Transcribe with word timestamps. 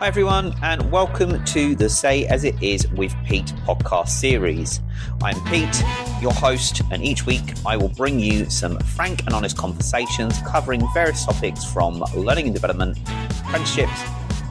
Hi, 0.00 0.06
everyone, 0.06 0.54
and 0.62 0.92
welcome 0.92 1.44
to 1.46 1.74
the 1.74 1.88
Say 1.88 2.24
As 2.26 2.44
It 2.44 2.62
Is 2.62 2.86
with 2.92 3.12
Pete 3.26 3.52
podcast 3.66 4.10
series. 4.10 4.80
I'm 5.24 5.34
Pete, 5.46 5.82
your 6.22 6.32
host, 6.32 6.82
and 6.92 7.02
each 7.02 7.26
week 7.26 7.42
I 7.66 7.76
will 7.76 7.88
bring 7.88 8.20
you 8.20 8.48
some 8.48 8.78
frank 8.78 9.24
and 9.26 9.34
honest 9.34 9.56
conversations 9.56 10.38
covering 10.46 10.86
various 10.94 11.24
topics 11.24 11.64
from 11.64 11.98
learning 12.14 12.44
and 12.44 12.54
development, 12.54 12.96
apprenticeships, 13.40 14.00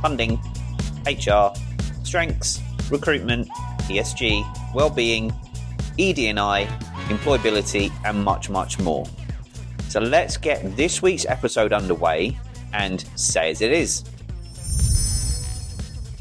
funding, 0.01 0.37
HR, 1.05 1.53
strengths, 2.03 2.61
recruitment, 2.91 3.47
ESG, 3.87 4.73
well-being, 4.75 5.33
ED&I, 5.97 6.65
employability, 7.07 7.89
and 8.03 8.21
much, 8.21 8.49
much 8.49 8.79
more. 8.79 9.05
So 9.87 10.01
let's 10.01 10.35
get 10.35 10.75
this 10.75 11.01
week's 11.01 11.25
episode 11.25 11.71
underway 11.71 12.37
and 12.73 13.05
say 13.15 13.51
as 13.51 13.61
it 13.61 13.71
is. 13.71 14.03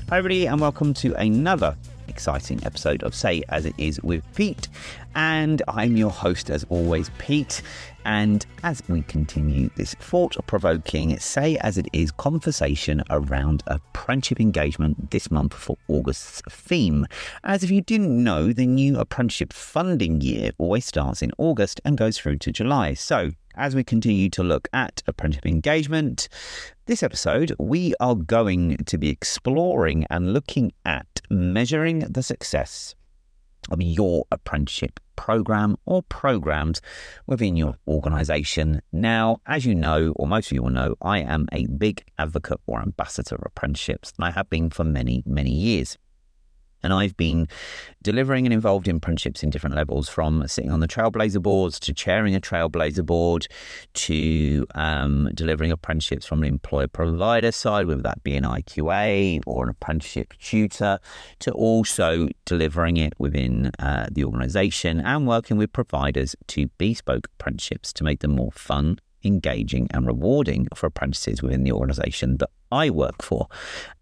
Hi, 0.08 0.18
everybody, 0.18 0.46
and 0.46 0.60
welcome 0.60 0.94
to 0.94 1.14
another 1.14 1.76
exciting 2.06 2.64
episode 2.64 3.02
of 3.02 3.12
Say 3.12 3.42
As 3.48 3.66
It 3.66 3.74
Is 3.76 4.00
with 4.02 4.22
Pete. 4.36 4.68
And 5.16 5.62
I'm 5.66 5.96
your 5.96 6.12
host, 6.12 6.48
as 6.48 6.64
always, 6.68 7.10
Pete. 7.18 7.60
And 8.04 8.46
as 8.62 8.84
we 8.86 9.02
continue 9.02 9.68
this 9.74 9.94
thought 9.94 10.36
provoking, 10.46 11.18
Say 11.18 11.56
As 11.56 11.76
It 11.76 11.88
Is 11.92 12.12
conversation 12.12 13.02
around 13.10 13.64
apprenticeship 13.66 14.38
engagement 14.38 15.10
this 15.10 15.28
month 15.28 15.52
for 15.52 15.76
August's 15.88 16.40
theme. 16.48 17.08
As 17.42 17.64
if 17.64 17.72
you 17.72 17.80
didn't 17.80 18.22
know, 18.22 18.52
the 18.52 18.64
new 18.64 19.00
apprenticeship 19.00 19.52
funding 19.52 20.20
year 20.20 20.52
always 20.58 20.86
starts 20.86 21.20
in 21.20 21.32
August 21.36 21.80
and 21.84 21.98
goes 21.98 22.16
through 22.16 22.38
to 22.38 22.52
July. 22.52 22.94
So 22.94 23.32
as 23.56 23.74
we 23.74 23.82
continue 23.82 24.28
to 24.30 24.44
look 24.44 24.68
at 24.72 25.02
apprenticeship 25.08 25.46
engagement, 25.46 26.28
this 26.86 27.02
episode 27.02 27.52
we 27.58 27.94
are 27.98 28.14
going 28.14 28.76
to 28.76 28.96
be 28.96 29.10
exploring 29.10 30.06
and 30.08 30.32
looking 30.32 30.72
at 30.84 31.20
measuring 31.28 31.98
the 32.00 32.22
success 32.22 32.94
of 33.72 33.82
your 33.82 34.24
apprenticeship 34.30 35.00
program 35.16 35.76
or 35.84 36.02
programs 36.04 36.80
within 37.26 37.56
your 37.56 37.74
organization. 37.88 38.80
Now, 38.92 39.38
as 39.46 39.66
you 39.66 39.74
know, 39.74 40.12
or 40.14 40.28
most 40.28 40.46
of 40.46 40.52
you 40.52 40.62
will 40.62 40.70
know, 40.70 40.94
I 41.02 41.18
am 41.18 41.48
a 41.50 41.66
big 41.66 42.04
advocate 42.18 42.60
or 42.68 42.80
ambassador 42.80 43.34
of 43.34 43.42
apprenticeships, 43.44 44.12
and 44.16 44.24
I 44.24 44.30
have 44.30 44.48
been 44.48 44.70
for 44.70 44.84
many, 44.84 45.24
many 45.26 45.50
years. 45.50 45.98
And 46.82 46.92
I've 46.92 47.16
been 47.16 47.48
delivering 48.02 48.46
and 48.46 48.52
involved 48.52 48.86
in 48.86 48.96
apprenticeships 48.96 49.42
in 49.42 49.50
different 49.50 49.74
levels 49.74 50.08
from 50.08 50.46
sitting 50.46 50.70
on 50.70 50.80
the 50.80 50.88
Trailblazer 50.88 51.42
boards 51.42 51.80
to 51.80 51.92
chairing 51.92 52.34
a 52.34 52.40
Trailblazer 52.40 53.04
board 53.04 53.48
to 53.94 54.66
um, 54.74 55.30
delivering 55.34 55.72
apprenticeships 55.72 56.26
from 56.26 56.42
an 56.42 56.48
employer 56.48 56.86
provider 56.86 57.50
side, 57.50 57.86
whether 57.86 58.02
that 58.02 58.22
be 58.22 58.36
an 58.36 58.44
IQA 58.44 59.40
or 59.46 59.64
an 59.64 59.70
apprenticeship 59.70 60.34
tutor, 60.38 60.98
to 61.40 61.50
also 61.52 62.28
delivering 62.44 62.96
it 62.96 63.14
within 63.18 63.72
uh, 63.78 64.06
the 64.12 64.24
organisation 64.24 65.00
and 65.00 65.26
working 65.26 65.56
with 65.56 65.72
providers 65.72 66.36
to 66.46 66.68
bespoke 66.78 67.28
apprenticeships 67.38 67.92
to 67.94 68.04
make 68.04 68.20
them 68.20 68.36
more 68.36 68.52
fun, 68.52 68.98
engaging, 69.24 69.88
and 69.92 70.06
rewarding 70.06 70.68
for 70.74 70.86
apprentices 70.86 71.42
within 71.42 71.64
the 71.64 71.72
organisation 71.72 72.36
that 72.36 72.50
I 72.70 72.90
work 72.90 73.22
for. 73.22 73.48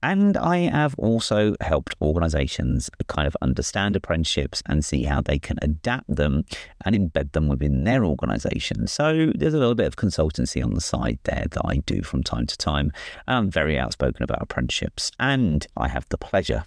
And 0.02 0.36
I 0.36 0.58
have 0.58 0.94
also 0.98 1.54
helped 1.62 1.94
organizations 2.02 2.90
kind 3.06 3.26
of 3.26 3.34
understand 3.40 3.96
apprenticeships 3.96 4.62
and 4.66 4.84
see 4.84 5.04
how 5.04 5.22
they 5.22 5.38
can 5.38 5.58
adapt 5.62 6.14
them 6.14 6.44
and 6.84 6.94
embed 6.94 7.32
them 7.32 7.48
within 7.48 7.84
their 7.84 8.04
organization. 8.04 8.86
So 8.86 9.32
there's 9.34 9.54
a 9.54 9.58
little 9.58 9.74
bit 9.74 9.86
of 9.86 9.96
consultancy 9.96 10.62
on 10.62 10.74
the 10.74 10.82
side 10.82 11.18
there 11.24 11.46
that 11.50 11.62
I 11.64 11.76
do 11.86 12.02
from 12.02 12.22
time 12.22 12.46
to 12.46 12.56
time. 12.58 12.92
I'm 13.26 13.50
very 13.50 13.78
outspoken 13.78 14.22
about 14.22 14.42
apprenticeships. 14.42 15.10
And 15.18 15.66
I 15.76 15.88
have 15.88 16.06
the 16.10 16.18
pleasure 16.18 16.64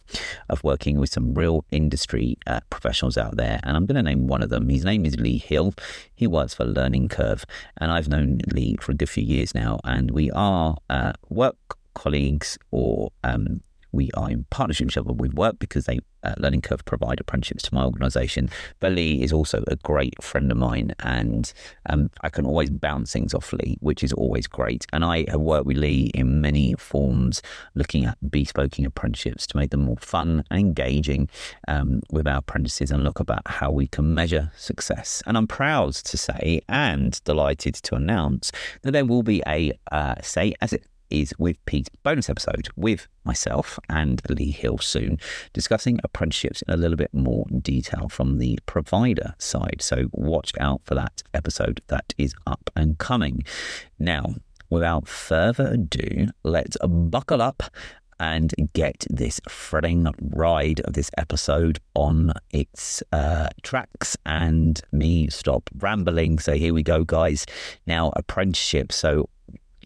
of 0.49 0.63
working 0.63 0.99
with 0.99 1.11
some 1.11 1.35
real 1.35 1.63
industry 1.69 2.37
uh, 2.47 2.61
professionals 2.71 3.17
out 3.17 3.37
there. 3.37 3.59
And 3.61 3.77
I'm 3.77 3.85
going 3.85 3.97
to 3.97 4.03
name 4.03 4.27
one 4.27 4.41
of 4.41 4.49
them. 4.49 4.69
His 4.69 4.83
name 4.83 5.05
is 5.05 5.19
Lee 5.19 5.37
Hill. 5.37 5.75
He 6.15 6.25
works 6.25 6.55
for 6.55 6.65
Learning 6.65 7.07
Curve. 7.07 7.45
And 7.77 7.91
I've 7.91 8.07
known 8.07 8.39
Lee 8.51 8.77
for 8.81 8.93
a 8.93 8.95
good 8.95 9.09
few 9.09 9.23
years 9.23 9.53
now. 9.53 9.79
And 9.83 10.09
we 10.09 10.31
are 10.31 10.77
uh, 10.89 11.13
work 11.29 11.77
colleagues 11.97 12.57
or 12.71 13.11
um, 13.23 13.61
we 13.91 14.11
are 14.13 14.29
in 14.29 14.45
partnership 14.49 15.05
with 15.05 15.33
work 15.33 15.57
because 15.59 15.85
they 15.85 15.99
uh, 16.23 16.33
Learning 16.37 16.61
Curve 16.61 16.83
provide 16.85 17.19
apprenticeships 17.19 17.63
to 17.63 17.73
my 17.73 17.83
organisation. 17.83 18.49
But 18.79 18.93
Lee 18.93 19.21
is 19.23 19.31
also 19.31 19.63
a 19.67 19.75
great 19.77 20.21
friend 20.21 20.51
of 20.51 20.57
mine, 20.57 20.93
and 20.99 21.51
um, 21.89 22.09
I 22.21 22.29
can 22.29 22.45
always 22.45 22.69
bounce 22.69 23.13
things 23.13 23.33
off 23.33 23.53
Lee, 23.53 23.77
which 23.79 24.03
is 24.03 24.13
always 24.13 24.47
great. 24.47 24.85
And 24.91 25.05
I 25.05 25.25
have 25.29 25.39
worked 25.39 25.65
with 25.65 25.77
Lee 25.77 26.11
in 26.13 26.41
many 26.41 26.73
forms, 26.73 27.41
looking 27.75 28.05
at 28.05 28.17
bespoking 28.25 28.85
apprenticeships 28.85 29.47
to 29.47 29.57
make 29.57 29.71
them 29.71 29.85
more 29.85 29.97
fun 29.97 30.43
and 30.51 30.59
engaging 30.59 31.29
um, 31.67 32.01
with 32.11 32.27
our 32.27 32.39
apprentices, 32.39 32.91
and 32.91 33.03
look 33.03 33.19
about 33.19 33.43
how 33.45 33.71
we 33.71 33.87
can 33.87 34.13
measure 34.13 34.51
success. 34.57 35.23
And 35.25 35.37
I'm 35.37 35.47
proud 35.47 35.93
to 35.93 36.17
say 36.17 36.61
and 36.67 37.23
delighted 37.23 37.75
to 37.75 37.95
announce 37.95 38.51
that 38.81 38.91
there 38.91 39.05
will 39.05 39.23
be 39.23 39.41
a 39.47 39.71
uh, 39.91 40.15
say 40.21 40.53
as 40.61 40.73
it 40.73 40.83
is 41.09 41.33
with 41.37 41.63
Pete 41.65 41.89
bonus 42.03 42.29
episode 42.29 42.69
with 42.75 43.07
myself 43.23 43.79
and 43.89 44.21
Lee 44.29 44.51
Hill 44.51 44.77
soon, 44.77 45.19
discussing 45.53 45.99
apprenticeships 46.03 46.61
in 46.61 46.73
a 46.73 46.77
little 46.77 46.97
bit 46.97 47.13
more 47.13 47.45
detail 47.61 48.09
from 48.09 48.37
the 48.37 48.59
provider 48.65 49.35
side. 49.37 49.77
So 49.81 50.07
watch 50.11 50.51
out 50.59 50.81
for 50.83 50.95
that 50.95 51.23
episode 51.33 51.81
that 51.87 52.13
is 52.17 52.33
up 52.45 52.69
and 52.75 52.97
coming. 52.97 53.43
Now, 53.99 54.35
without 54.69 55.07
further 55.07 55.67
ado, 55.73 56.27
let's 56.43 56.77
buckle 56.85 57.41
up 57.41 57.63
and 58.19 58.53
get 58.73 59.05
this 59.09 59.39
thrilling 59.47 60.07
ride 60.19 60.79
of 60.81 60.93
this 60.93 61.11
episode 61.17 61.79
on 61.93 62.33
its 62.51 63.03
uh, 63.11 63.47
tracks 63.61 64.17
and 64.25 64.81
me 64.91 65.29
stop 65.29 65.69
rambling. 65.77 66.39
So 66.39 66.53
here 66.53 66.73
we 66.73 66.83
go, 66.83 67.03
guys. 67.03 67.45
Now, 67.85 68.11
apprenticeship. 68.15 68.91
So 68.91 69.29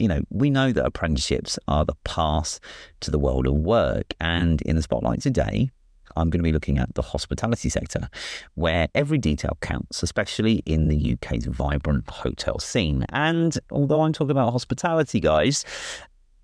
you 0.01 0.07
know, 0.07 0.21
we 0.31 0.49
know 0.49 0.71
that 0.71 0.83
apprenticeships 0.83 1.59
are 1.67 1.85
the 1.85 1.95
path 2.03 2.59
to 3.01 3.11
the 3.11 3.19
world 3.19 3.45
of 3.45 3.53
work. 3.53 4.15
And 4.19 4.61
in 4.63 4.75
the 4.75 4.81
spotlight 4.81 5.21
today, 5.21 5.69
I'm 6.15 6.29
going 6.29 6.39
to 6.39 6.43
be 6.43 6.51
looking 6.51 6.79
at 6.79 6.95
the 6.95 7.03
hospitality 7.03 7.69
sector, 7.69 8.09
where 8.55 8.87
every 8.95 9.19
detail 9.19 9.57
counts, 9.61 10.01
especially 10.01 10.63
in 10.65 10.87
the 10.87 11.13
UK's 11.13 11.45
vibrant 11.45 12.09
hotel 12.09 12.57
scene. 12.57 13.05
And 13.09 13.57
although 13.71 14.01
I'm 14.01 14.11
talking 14.11 14.31
about 14.31 14.51
hospitality, 14.51 15.19
guys, 15.19 15.63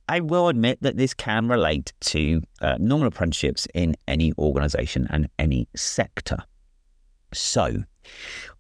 I 0.07 0.19
will 0.22 0.47
admit 0.47 0.78
that 0.84 0.95
this 0.95 1.16
can 1.16 1.50
relate 1.50 1.91
to 2.01 2.41
uh, 2.62 2.75
normal 2.79 3.07
apprenticeships 3.07 3.68
in 3.74 3.95
any 4.07 4.34
organisation 4.38 5.07
and 5.09 5.28
any 5.39 5.68
sector. 5.75 6.38
So, 7.33 7.83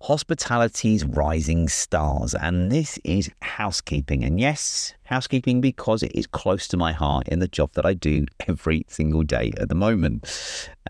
hospitality's 0.01 1.05
rising 1.05 1.69
stars, 1.69 2.35
and 2.35 2.71
this 2.71 2.99
is 3.03 3.29
housekeeping. 3.41 4.23
And 4.23 4.39
yes, 4.39 4.93
housekeeping 5.03 5.61
because 5.61 6.03
it 6.03 6.11
is 6.13 6.27
close 6.27 6.67
to 6.69 6.77
my 6.77 6.91
heart 6.91 7.27
in 7.29 7.39
the 7.39 7.47
job 7.47 7.71
that 7.73 7.85
I 7.85 7.93
do 7.93 8.25
every 8.47 8.85
single 8.89 9.23
day 9.23 9.53
at 9.57 9.69
the 9.69 9.75
moment. 9.75 10.27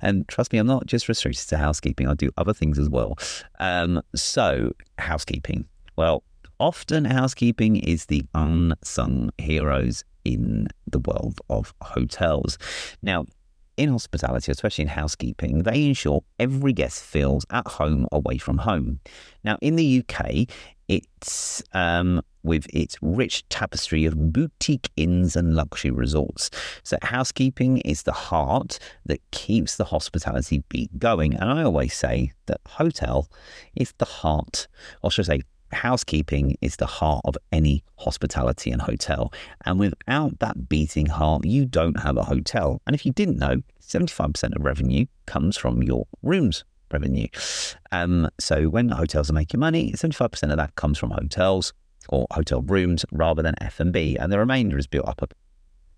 And 0.02 0.28
trust 0.28 0.54
me, 0.54 0.60
I'm 0.60 0.68
not 0.68 0.88
just 0.88 1.08
restricted 1.08 1.48
to 1.50 1.58
housekeeping, 1.58 2.08
I 2.08 2.16
do 2.16 2.32
other 2.38 2.54
things 2.54 2.80
as 2.80 2.90
well. 2.90 3.18
Um, 3.60 4.02
so, 4.16 4.74
housekeeping. 4.98 5.66
Well, 5.96 6.24
often 6.60 7.06
housekeeping 7.06 7.78
is 7.78 8.06
the 8.06 8.24
unsung 8.34 9.32
heroes 9.38 10.04
in 10.26 10.68
the 10.86 11.00
world 11.00 11.40
of 11.50 11.74
hotels. 11.82 12.58
Now, 13.02 13.26
in 13.78 13.90
hospitality, 13.90 14.52
especially 14.52 14.84
in 14.84 14.90
housekeeping, 14.90 15.64
they 15.64 15.86
ensure 15.86 16.24
every 16.40 16.74
guest 16.74 17.04
feels 17.04 17.46
at 17.52 17.68
home 17.68 18.08
away 18.12 18.38
from 18.38 18.58
home. 18.58 19.00
Now, 19.44 19.58
in 19.62 19.76
the 19.76 20.04
UK, 20.04 20.48
it's 20.88 21.62
um, 21.74 22.22
with 22.44 22.66
its 22.74 22.98
rich 23.02 23.48
tapestry 23.50 24.06
of 24.06 24.34
boutique 24.34 24.90
inns 24.96 25.36
and 25.36 25.56
luxury 25.56 25.92
resorts. 25.92 26.50
So, 26.84 26.98
housekeeping 27.02 27.80
is 27.80 28.04
the 28.04 28.14
heart 28.14 28.80
that 29.06 29.20
keeps 29.32 29.78
the 29.78 29.86
hospitality 29.86 30.64
beat 30.70 30.98
going. 30.98 31.36
And 31.36 31.52
I 31.52 31.64
always 31.64 31.94
say 31.94 32.32
that 32.48 32.62
hotel 32.66 33.30
is 33.76 33.94
the 33.98 34.06
heart, 34.06 34.68
or 35.04 35.12
should 35.12 35.26
I 35.30 35.38
say, 35.38 35.42
housekeeping 35.72 36.58
is 36.62 36.78
the 36.78 36.86
heart 36.86 37.22
of 37.26 37.38
any 37.52 37.84
hospitality 37.98 38.72
and 38.72 38.82
hotel. 38.82 39.32
And 39.66 39.80
without 39.80 40.40
that 40.40 40.70
beating 40.70 41.08
heart, 41.08 41.46
you 41.46 41.66
don't 41.66 42.00
have 42.00 42.18
a 42.18 42.24
hotel. 42.24 42.82
And 42.86 42.96
if 42.96 43.06
you 43.06 43.12
didn't 43.12 43.38
know, 43.38 43.62
75% 43.82 44.56
of 44.56 44.64
revenue 44.64 45.06
comes 45.26 45.58
from 45.58 45.84
your 45.84 46.08
rooms 46.24 46.64
revenue. 46.92 47.28
Um, 47.92 48.30
so 48.40 48.70
when 48.70 48.90
hotels 48.90 49.30
are 49.30 49.34
making 49.34 49.60
money, 49.60 49.92
75% 49.92 50.52
of 50.52 50.58
that 50.58 50.76
comes 50.76 50.98
from 50.98 51.12
hotels 51.12 51.74
or 52.10 52.28
hotel 52.32 52.62
rooms 52.62 53.06
rather 53.12 53.42
than 53.42 53.56
F&B. 53.62 54.18
And 54.18 54.32
the 54.32 54.40
remainder 54.40 54.78
is 54.78 54.88
built 54.88 55.08
up 55.08 55.22
of 55.22 55.32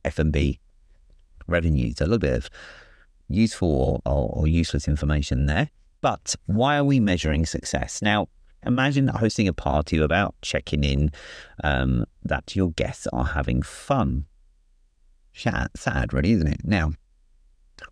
F&B 0.05 0.59
revenue. 1.47 1.93
So 1.95 2.05
a 2.05 2.07
little 2.07 2.19
bit 2.19 2.33
of 2.33 2.49
useful 3.27 4.01
or, 4.05 4.11
or, 4.11 4.29
or 4.31 4.47
useless 4.47 4.87
information 4.87 5.45
there. 5.45 5.69
But 6.01 6.35
why 6.45 6.77
are 6.77 6.83
we 6.83 6.99
measuring 6.99 7.45
success? 7.45 8.01
Now, 8.01 8.29
Imagine 8.65 9.07
hosting 9.07 9.47
a 9.47 9.53
party 9.53 9.99
without 9.99 10.35
checking 10.41 10.83
in 10.83 11.11
um, 11.63 12.05
that 12.23 12.55
your 12.55 12.71
guests 12.71 13.07
are 13.13 13.25
having 13.25 13.61
fun. 13.61 14.25
sad, 15.75 16.13
really, 16.13 16.31
isn't 16.31 16.47
it? 16.47 16.61
Now, 16.63 16.91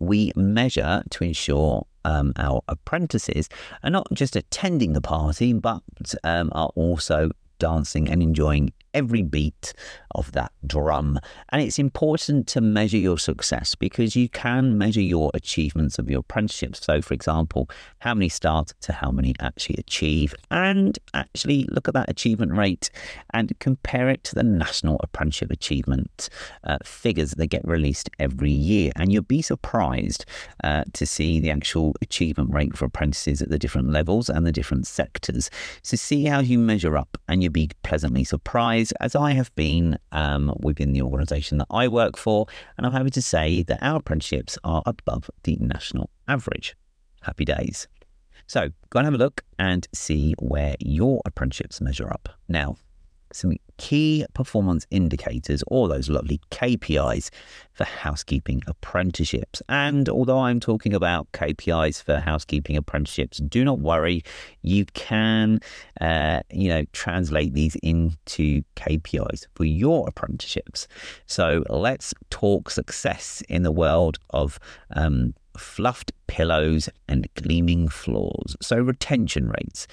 we 0.00 0.32
measure 0.36 1.02
to 1.10 1.24
ensure 1.24 1.86
um, 2.04 2.32
our 2.36 2.62
apprentices 2.68 3.48
are 3.82 3.90
not 3.90 4.06
just 4.12 4.36
attending 4.36 4.92
the 4.92 5.00
party, 5.00 5.52
but 5.52 5.82
um, 6.24 6.50
are 6.52 6.70
also 6.74 7.30
dancing 7.58 8.08
and 8.08 8.22
enjoying 8.22 8.72
every 8.98 9.22
beat 9.22 9.72
of 10.12 10.32
that 10.32 10.52
drum. 10.66 11.18
And 11.50 11.62
it's 11.62 11.78
important 11.78 12.48
to 12.48 12.60
measure 12.60 12.96
your 12.96 13.18
success 13.18 13.74
because 13.74 14.16
you 14.16 14.28
can 14.28 14.76
measure 14.76 15.00
your 15.00 15.30
achievements 15.34 15.98
of 15.98 16.10
your 16.10 16.20
apprenticeship. 16.20 16.74
So, 16.76 17.00
for 17.00 17.14
example, 17.14 17.70
how 18.00 18.14
many 18.14 18.28
start 18.28 18.72
to 18.80 18.92
how 18.92 19.10
many 19.10 19.34
actually 19.40 19.76
achieve, 19.78 20.34
and 20.50 20.98
actually 21.14 21.68
look 21.70 21.86
at 21.86 21.94
that 21.94 22.10
achievement 22.10 22.52
rate 22.52 22.90
and 23.32 23.56
compare 23.60 24.08
it 24.08 24.24
to 24.24 24.34
the 24.34 24.42
National 24.42 24.96
Apprenticeship 25.02 25.50
Achievement 25.50 26.28
uh, 26.64 26.78
figures 26.84 27.32
that 27.32 27.46
get 27.46 27.66
released 27.66 28.10
every 28.18 28.50
year. 28.50 28.90
And 28.96 29.12
you'll 29.12 29.22
be 29.22 29.42
surprised 29.42 30.24
uh, 30.64 30.84
to 30.92 31.06
see 31.06 31.38
the 31.38 31.50
actual 31.50 31.94
achievement 32.02 32.52
rate 32.52 32.76
for 32.76 32.86
apprentices 32.86 33.40
at 33.40 33.50
the 33.50 33.58
different 33.58 33.90
levels 33.90 34.28
and 34.28 34.44
the 34.44 34.52
different 34.52 34.86
sectors. 34.86 35.50
So, 35.82 35.96
see 35.96 36.24
how 36.24 36.40
you 36.40 36.58
measure 36.58 36.96
up, 36.96 37.16
and 37.28 37.42
you'll 37.42 37.52
be 37.52 37.70
pleasantly 37.84 38.24
surprised 38.24 38.87
as 39.00 39.14
I 39.14 39.32
have 39.32 39.54
been 39.54 39.98
um, 40.12 40.54
within 40.60 40.92
the 40.92 41.02
organisation 41.02 41.58
that 41.58 41.66
I 41.70 41.88
work 41.88 42.16
for, 42.16 42.46
and 42.76 42.86
I'm 42.86 42.92
happy 42.92 43.10
to 43.10 43.22
say 43.22 43.62
that 43.64 43.82
our 43.82 43.96
apprenticeships 43.96 44.58
are 44.64 44.82
above 44.86 45.30
the 45.44 45.56
national 45.60 46.10
average. 46.26 46.76
Happy 47.22 47.44
days. 47.44 47.88
So 48.46 48.70
go 48.90 48.98
and 49.00 49.06
have 49.06 49.14
a 49.14 49.18
look 49.18 49.42
and 49.58 49.86
see 49.92 50.34
where 50.38 50.74
your 50.80 51.20
apprenticeships 51.26 51.80
measure 51.80 52.10
up. 52.10 52.28
Now, 52.48 52.76
some 53.32 53.54
key 53.76 54.26
performance 54.34 54.86
indicators, 54.90 55.62
or 55.68 55.88
those 55.88 56.08
lovely 56.08 56.40
KPIs 56.50 57.30
for 57.72 57.84
housekeeping 57.84 58.62
apprenticeships. 58.66 59.62
And 59.68 60.08
although 60.08 60.40
I'm 60.40 60.60
talking 60.60 60.92
about 60.92 61.30
KPIs 61.32 62.02
for 62.02 62.18
housekeeping 62.18 62.76
apprenticeships, 62.76 63.38
do 63.38 63.64
not 63.64 63.78
worry, 63.78 64.22
you 64.62 64.84
can, 64.86 65.60
uh, 66.00 66.40
you 66.50 66.68
know, 66.68 66.84
translate 66.92 67.54
these 67.54 67.76
into 67.76 68.62
KPIs 68.76 69.46
for 69.54 69.64
your 69.64 70.08
apprenticeships. 70.08 70.88
So 71.26 71.64
let's 71.70 72.12
talk 72.30 72.70
success 72.70 73.42
in 73.48 73.62
the 73.62 73.72
world 73.72 74.18
of 74.30 74.58
um, 74.90 75.34
fluffed 75.58 76.12
pillows 76.26 76.88
and 77.08 77.28
gleaming 77.34 77.88
floors. 77.88 78.56
So, 78.60 78.76
retention 78.78 79.48
rates. 79.48 79.86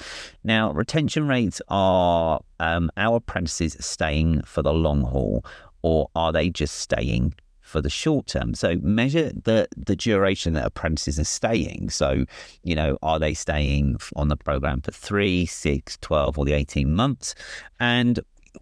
Now, 0.44 0.72
retention 0.72 1.28
rates 1.28 1.62
are 1.68 2.40
um, 2.60 2.92
our 2.98 3.18
apprentices 3.18 3.76
staying 3.80 4.42
for 4.44 4.62
the 4.62 4.74
long 4.74 5.02
haul, 5.02 5.46
or 5.82 6.10
are 6.16 6.32
they 6.32 6.50
just 6.50 6.76
staying 6.76 7.34
for 7.66 7.82
the 7.82 7.90
short 7.90 8.28
term. 8.28 8.54
So 8.54 8.76
measure 8.82 9.32
the 9.44 9.68
the 9.76 9.96
duration 9.96 10.54
that 10.54 10.66
apprentices 10.66 11.20
are 11.20 11.24
staying. 11.24 11.90
So, 11.90 12.26
you 12.64 12.76
know, 12.76 12.98
are 13.02 13.20
they 13.20 13.34
staying 13.34 13.98
on 14.16 14.28
the 14.28 14.38
program 14.38 14.82
for 14.82 14.92
three, 14.92 15.48
six, 15.48 15.98
12, 16.02 16.38
or 16.38 16.46
the 16.46 16.54
18 16.54 16.94
months? 16.94 17.34
And 17.80 18.20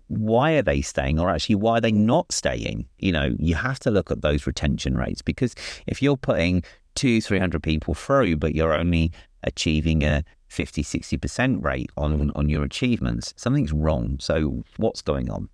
why 0.08 0.54
are 0.54 0.62
they 0.62 0.82
staying 0.82 1.20
or 1.20 1.30
actually 1.30 1.56
why 1.56 1.78
are 1.78 1.82
they 1.82 1.92
not 1.92 2.32
staying? 2.32 2.88
You 2.98 3.12
know, 3.12 3.36
you 3.38 3.56
have 3.56 3.80
to 3.82 3.92
look 3.92 4.10
at 4.10 4.22
those 4.22 4.48
retention 4.48 4.96
rates 4.96 5.22
because 5.22 5.54
if 5.86 6.02
you're 6.02 6.18
putting 6.18 6.64
two, 6.96 7.22
300 7.22 7.62
people 7.62 7.94
through, 7.94 8.38
but 8.38 8.56
you're 8.56 8.74
only 8.74 9.12
achieving 9.44 10.04
a 10.04 10.24
50, 10.48 10.84
60% 10.84 11.64
rate 11.64 11.90
on, 11.98 12.30
mm. 12.30 12.32
on 12.36 12.48
your 12.48 12.64
achievements, 12.64 13.34
something's 13.36 13.74
wrong. 13.74 14.18
So, 14.20 14.64
what's 14.78 15.02
going 15.02 15.30
on? 15.30 15.50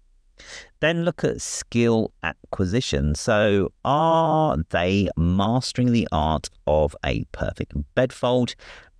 Then 0.80 1.03
look 1.03 1.24
at 1.24 1.41
skill 1.41 2.12
acquisition. 2.24 3.15
So, 3.15 3.71
are 3.86 4.57
they 4.69 5.09
mastering 5.15 5.91
the 5.91 6.07
art 6.12 6.50
of 6.68 6.95
a 7.06 7.24
perfect 7.31 7.74
bedfold 7.95 8.56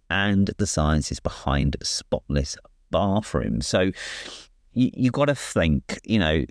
and 0.10 0.52
the 0.58 0.68
sciences 0.68 1.20
behind 1.20 1.76
spotless 1.84 2.58
bathrooms? 2.92 3.68
So, 3.68 3.92
you, 4.74 4.92
you 4.94 5.12
got 5.12 5.26
to 5.26 5.36
think, 5.36 6.00
you 6.06 6.20
know, 6.20 6.46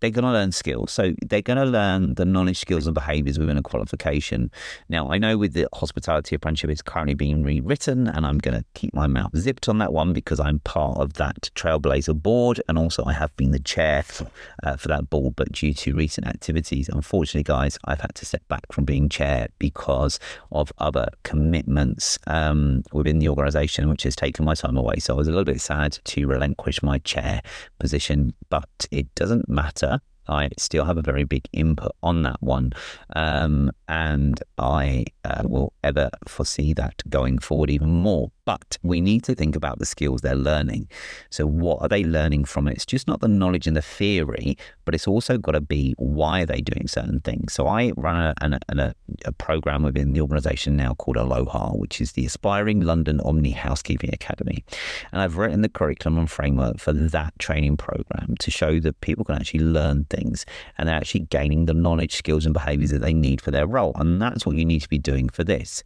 they're 0.00 0.10
going 0.10 0.24
to 0.24 0.32
learn 0.32 0.52
skills. 0.52 0.92
So 0.92 1.14
they're 1.24 1.42
going 1.42 1.58
to 1.58 1.64
learn 1.64 2.14
the 2.14 2.24
knowledge, 2.24 2.58
skills, 2.58 2.86
and 2.86 2.94
behaviours 2.94 3.38
within 3.38 3.56
a 3.56 3.62
qualification. 3.62 4.50
Now, 4.88 5.10
I 5.10 5.18
know 5.18 5.38
with 5.38 5.54
the 5.54 5.68
hospitality 5.74 6.36
apprenticeship, 6.36 6.70
it's 6.70 6.82
currently 6.82 7.14
being 7.14 7.42
rewritten, 7.42 8.06
and 8.08 8.26
I'm 8.26 8.38
going 8.38 8.58
to 8.58 8.64
keep 8.74 8.94
my 8.94 9.06
mouth 9.06 9.36
zipped 9.36 9.68
on 9.68 9.78
that 9.78 9.92
one 9.92 10.12
because 10.12 10.40
I'm 10.40 10.60
part 10.60 10.98
of 10.98 11.14
that 11.14 11.50
Trailblazer 11.54 12.20
board, 12.20 12.60
and 12.68 12.78
also 12.78 13.04
I 13.04 13.12
have 13.12 13.34
been 13.36 13.52
the 13.52 13.58
chair 13.58 14.02
for, 14.02 14.26
uh, 14.62 14.76
for 14.76 14.88
that 14.88 15.08
board. 15.10 15.34
But 15.36 15.52
due 15.52 15.72
to 15.74 15.94
recent 15.94 16.26
activities, 16.26 16.88
unfortunately, 16.88 17.44
guys, 17.44 17.78
I've 17.84 18.00
had 18.00 18.14
to 18.16 18.26
step 18.26 18.46
back 18.48 18.72
from 18.72 18.84
being 18.84 19.08
chair 19.08 19.48
because 19.58 20.18
of 20.52 20.72
other 20.78 21.08
commitments 21.22 22.18
um, 22.26 22.82
within 22.92 23.18
the 23.18 23.28
organisation, 23.28 23.88
which 23.88 24.02
has 24.02 24.16
taken 24.16 24.44
my 24.44 24.54
time 24.54 24.76
away. 24.76 24.96
So 24.98 25.14
I 25.14 25.16
was 25.16 25.28
a 25.28 25.30
little 25.30 25.44
bit 25.44 25.60
sad 25.60 25.98
to 26.04 26.26
relinquish 26.26 26.82
my 26.82 26.98
chair 26.98 27.42
position, 27.78 28.34
but 28.50 28.86
it 28.90 29.14
doesn't 29.14 29.48
matter 29.48 29.95
I 30.28 30.50
still 30.58 30.84
have 30.84 30.98
a 30.98 31.02
very 31.02 31.24
big 31.24 31.48
input 31.52 31.92
on 32.02 32.22
that 32.22 32.42
one. 32.42 32.72
Um, 33.14 33.70
and 33.88 34.42
I 34.58 35.06
uh, 35.24 35.42
will 35.44 35.72
ever 35.82 36.10
foresee 36.26 36.72
that 36.74 37.02
going 37.08 37.38
forward 37.38 37.70
even 37.70 37.90
more. 37.90 38.30
But 38.46 38.78
we 38.84 39.00
need 39.00 39.24
to 39.24 39.34
think 39.34 39.56
about 39.56 39.80
the 39.80 39.84
skills 39.84 40.20
they're 40.20 40.36
learning. 40.36 40.88
So, 41.30 41.46
what 41.46 41.82
are 41.82 41.88
they 41.88 42.04
learning 42.04 42.44
from 42.44 42.68
it? 42.68 42.74
It's 42.74 42.86
just 42.86 43.08
not 43.08 43.20
the 43.20 43.28
knowledge 43.28 43.66
and 43.66 43.76
the 43.76 43.82
theory, 43.82 44.56
but 44.84 44.94
it's 44.94 45.08
also 45.08 45.36
got 45.36 45.52
to 45.52 45.60
be 45.60 45.94
why 45.98 46.42
are 46.42 46.46
they 46.46 46.60
doing 46.60 46.86
certain 46.86 47.20
things. 47.20 47.52
So, 47.52 47.66
I 47.66 47.92
run 47.96 48.34
a, 48.40 48.58
a, 48.68 48.94
a 49.24 49.32
program 49.32 49.82
within 49.82 50.12
the 50.12 50.20
organization 50.20 50.76
now 50.76 50.94
called 50.94 51.16
Aloha, 51.16 51.72
which 51.72 52.00
is 52.00 52.12
the 52.12 52.24
Aspiring 52.24 52.82
London 52.82 53.20
Omni 53.20 53.50
Housekeeping 53.50 54.14
Academy. 54.14 54.64
And 55.10 55.20
I've 55.20 55.36
written 55.36 55.62
the 55.62 55.68
curriculum 55.68 56.16
and 56.16 56.30
framework 56.30 56.78
for 56.78 56.92
that 56.92 57.36
training 57.40 57.76
program 57.76 58.36
to 58.38 58.50
show 58.52 58.78
that 58.78 59.00
people 59.00 59.24
can 59.24 59.34
actually 59.34 59.64
learn 59.64 60.04
things 60.04 60.46
and 60.78 60.88
they're 60.88 60.96
actually 60.96 61.20
gaining 61.20 61.66
the 61.66 61.74
knowledge, 61.74 62.14
skills, 62.14 62.44
and 62.46 62.54
behaviors 62.54 62.90
that 62.90 63.00
they 63.00 63.12
need 63.12 63.40
for 63.40 63.50
their 63.50 63.66
role. 63.66 63.92
And 63.96 64.22
that's 64.22 64.46
what 64.46 64.54
you 64.54 64.64
need 64.64 64.82
to 64.82 64.88
be 64.88 64.98
doing 64.98 65.28
for 65.28 65.42
this 65.42 65.82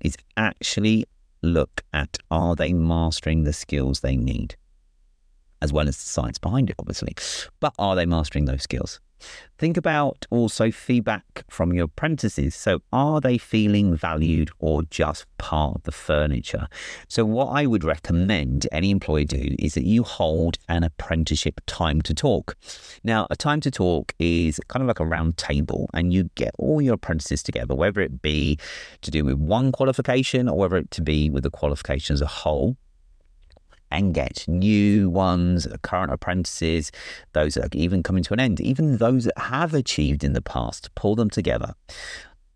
is 0.00 0.16
actually 0.36 1.06
look 1.42 1.82
at 1.92 2.18
are 2.30 2.54
they 2.54 2.72
mastering 2.72 3.44
the 3.44 3.52
skills 3.52 4.00
they 4.00 4.16
need, 4.16 4.56
as 5.62 5.72
well 5.72 5.88
as 5.88 5.96
the 5.96 6.08
science 6.08 6.38
behind 6.38 6.70
it, 6.70 6.76
obviously. 6.78 7.14
But 7.60 7.74
are 7.78 7.96
they 7.96 8.06
mastering 8.06 8.44
those 8.44 8.62
skills? 8.62 9.00
Think 9.58 9.76
about 9.76 10.26
also 10.30 10.70
feedback 10.70 11.44
from 11.48 11.72
your 11.72 11.84
apprentices. 11.84 12.54
So, 12.54 12.80
are 12.92 13.20
they 13.20 13.38
feeling 13.38 13.94
valued 13.94 14.50
or 14.58 14.82
just 14.84 15.26
part 15.38 15.76
of 15.76 15.82
the 15.82 15.92
furniture? 15.92 16.68
So, 17.08 17.24
what 17.24 17.48
I 17.48 17.66
would 17.66 17.84
recommend 17.84 18.66
any 18.72 18.90
employee 18.90 19.26
do 19.26 19.54
is 19.58 19.74
that 19.74 19.84
you 19.84 20.02
hold 20.02 20.58
an 20.68 20.82
apprenticeship 20.84 21.60
time 21.66 22.00
to 22.02 22.14
talk. 22.14 22.56
Now, 23.04 23.26
a 23.30 23.36
time 23.36 23.60
to 23.60 23.70
talk 23.70 24.14
is 24.18 24.60
kind 24.68 24.82
of 24.82 24.88
like 24.88 25.00
a 25.00 25.06
round 25.06 25.36
table, 25.36 25.90
and 25.92 26.12
you 26.12 26.30
get 26.34 26.52
all 26.58 26.80
your 26.80 26.94
apprentices 26.94 27.42
together, 27.42 27.74
whether 27.74 28.00
it 28.00 28.22
be 28.22 28.58
to 29.02 29.10
do 29.10 29.24
with 29.24 29.36
one 29.36 29.72
qualification 29.72 30.48
or 30.48 30.56
whether 30.56 30.76
it 30.76 30.90
to 30.92 31.02
be 31.02 31.30
with 31.30 31.42
the 31.42 31.50
qualification 31.50 32.14
as 32.14 32.22
a 32.22 32.26
whole 32.26 32.76
and 33.90 34.14
get 34.14 34.46
new 34.46 35.10
ones, 35.10 35.66
current 35.82 36.12
apprentices, 36.12 36.92
those 37.32 37.54
that 37.54 37.64
are 37.64 37.78
even 37.78 38.02
coming 38.02 38.22
to 38.24 38.32
an 38.32 38.40
end, 38.40 38.60
even 38.60 38.98
those 38.98 39.24
that 39.24 39.38
have 39.38 39.74
achieved 39.74 40.24
in 40.24 40.32
the 40.32 40.42
past, 40.42 40.94
pull 40.94 41.14
them 41.14 41.30
together. 41.30 41.74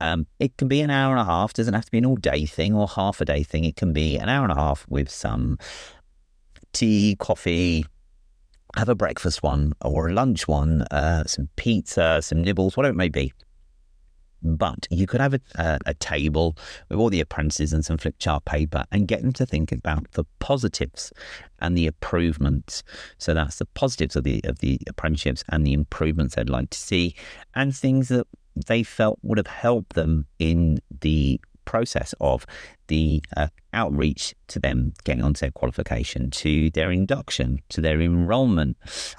Um, 0.00 0.26
it 0.38 0.56
can 0.56 0.68
be 0.68 0.80
an 0.80 0.90
hour 0.90 1.12
and 1.12 1.20
a 1.20 1.24
half, 1.24 1.52
doesn't 1.52 1.74
have 1.74 1.86
to 1.86 1.90
be 1.90 1.98
an 1.98 2.06
all 2.06 2.16
day 2.16 2.46
thing 2.46 2.74
or 2.74 2.88
half 2.88 3.20
a 3.20 3.24
day 3.24 3.42
thing. 3.42 3.64
It 3.64 3.76
can 3.76 3.92
be 3.92 4.16
an 4.16 4.28
hour 4.28 4.44
and 4.44 4.52
a 4.52 4.56
half 4.56 4.86
with 4.88 5.08
some 5.08 5.58
tea, 6.72 7.16
coffee, 7.18 7.86
have 8.76 8.88
a 8.88 8.94
breakfast 8.94 9.42
one 9.42 9.72
or 9.82 10.08
a 10.08 10.12
lunch 10.12 10.48
one, 10.48 10.82
uh, 10.90 11.24
some 11.24 11.48
pizza, 11.56 12.20
some 12.22 12.42
nibbles, 12.42 12.76
whatever 12.76 12.92
it 12.92 12.96
may 12.96 13.08
be. 13.08 13.32
But 14.44 14.86
you 14.90 15.06
could 15.06 15.20
have 15.20 15.34
a, 15.34 15.40
a, 15.56 15.78
a, 15.86 15.94
table 15.94 16.56
with 16.90 16.98
all 16.98 17.08
the 17.08 17.20
apprentices 17.20 17.72
and 17.72 17.84
some 17.84 17.96
flip 17.96 18.16
chart 18.18 18.44
paper 18.44 18.84
and 18.92 19.08
get 19.08 19.22
them 19.22 19.32
to 19.32 19.46
think 19.46 19.72
about 19.72 20.10
the 20.12 20.24
positives 20.38 21.12
and 21.60 21.78
the 21.78 21.86
improvements. 21.86 22.82
So 23.16 23.32
that's 23.32 23.56
the 23.56 23.64
positives 23.64 24.16
of 24.16 24.24
the 24.24 24.42
of 24.44 24.58
the 24.58 24.78
apprenticeships 24.86 25.44
and 25.48 25.66
the 25.66 25.72
improvements 25.72 26.34
they'd 26.34 26.50
like 26.50 26.70
to 26.70 26.78
see, 26.78 27.14
and 27.54 27.74
things 27.74 28.08
that 28.08 28.26
they 28.66 28.82
felt 28.82 29.18
would 29.22 29.38
have 29.38 29.46
helped 29.46 29.94
them 29.94 30.26
in 30.38 30.80
the 31.00 31.40
process 31.64 32.14
of 32.20 32.46
the 32.88 33.22
uh, 33.36 33.48
outreach 33.72 34.34
to 34.46 34.58
them 34.58 34.92
getting 35.04 35.22
onto 35.22 35.40
their 35.40 35.50
qualification, 35.50 36.30
to 36.30 36.70
their 36.70 36.90
induction, 36.92 37.60
to 37.70 37.80
their 37.80 38.00
enrolment, 38.00 38.76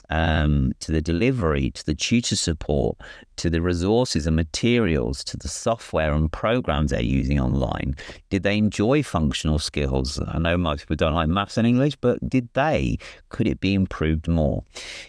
um, 0.09 0.71
to 0.79 0.91
the 0.91 1.01
delivery, 1.01 1.71
to 1.71 1.85
the 1.85 1.95
tutor 1.95 2.35
support, 2.35 2.97
to 3.37 3.49
the 3.49 3.61
resources 3.61 4.27
and 4.27 4.35
materials, 4.35 5.23
to 5.23 5.37
the 5.37 5.47
software 5.47 6.13
and 6.13 6.31
programs 6.31 6.91
they're 6.91 7.01
using 7.01 7.39
online. 7.39 7.95
Did 8.29 8.43
they 8.43 8.57
enjoy 8.57 9.03
functional 9.03 9.59
skills? 9.59 10.19
I 10.27 10.37
know 10.39 10.57
most 10.57 10.81
people 10.81 10.95
don't 10.95 11.13
like 11.13 11.27
maths 11.27 11.57
and 11.57 11.67
English, 11.67 11.95
but 11.97 12.29
did 12.29 12.47
they? 12.53 12.97
Could 13.29 13.47
it 13.47 13.59
be 13.59 13.73
improved 13.73 14.27
more? 14.27 14.63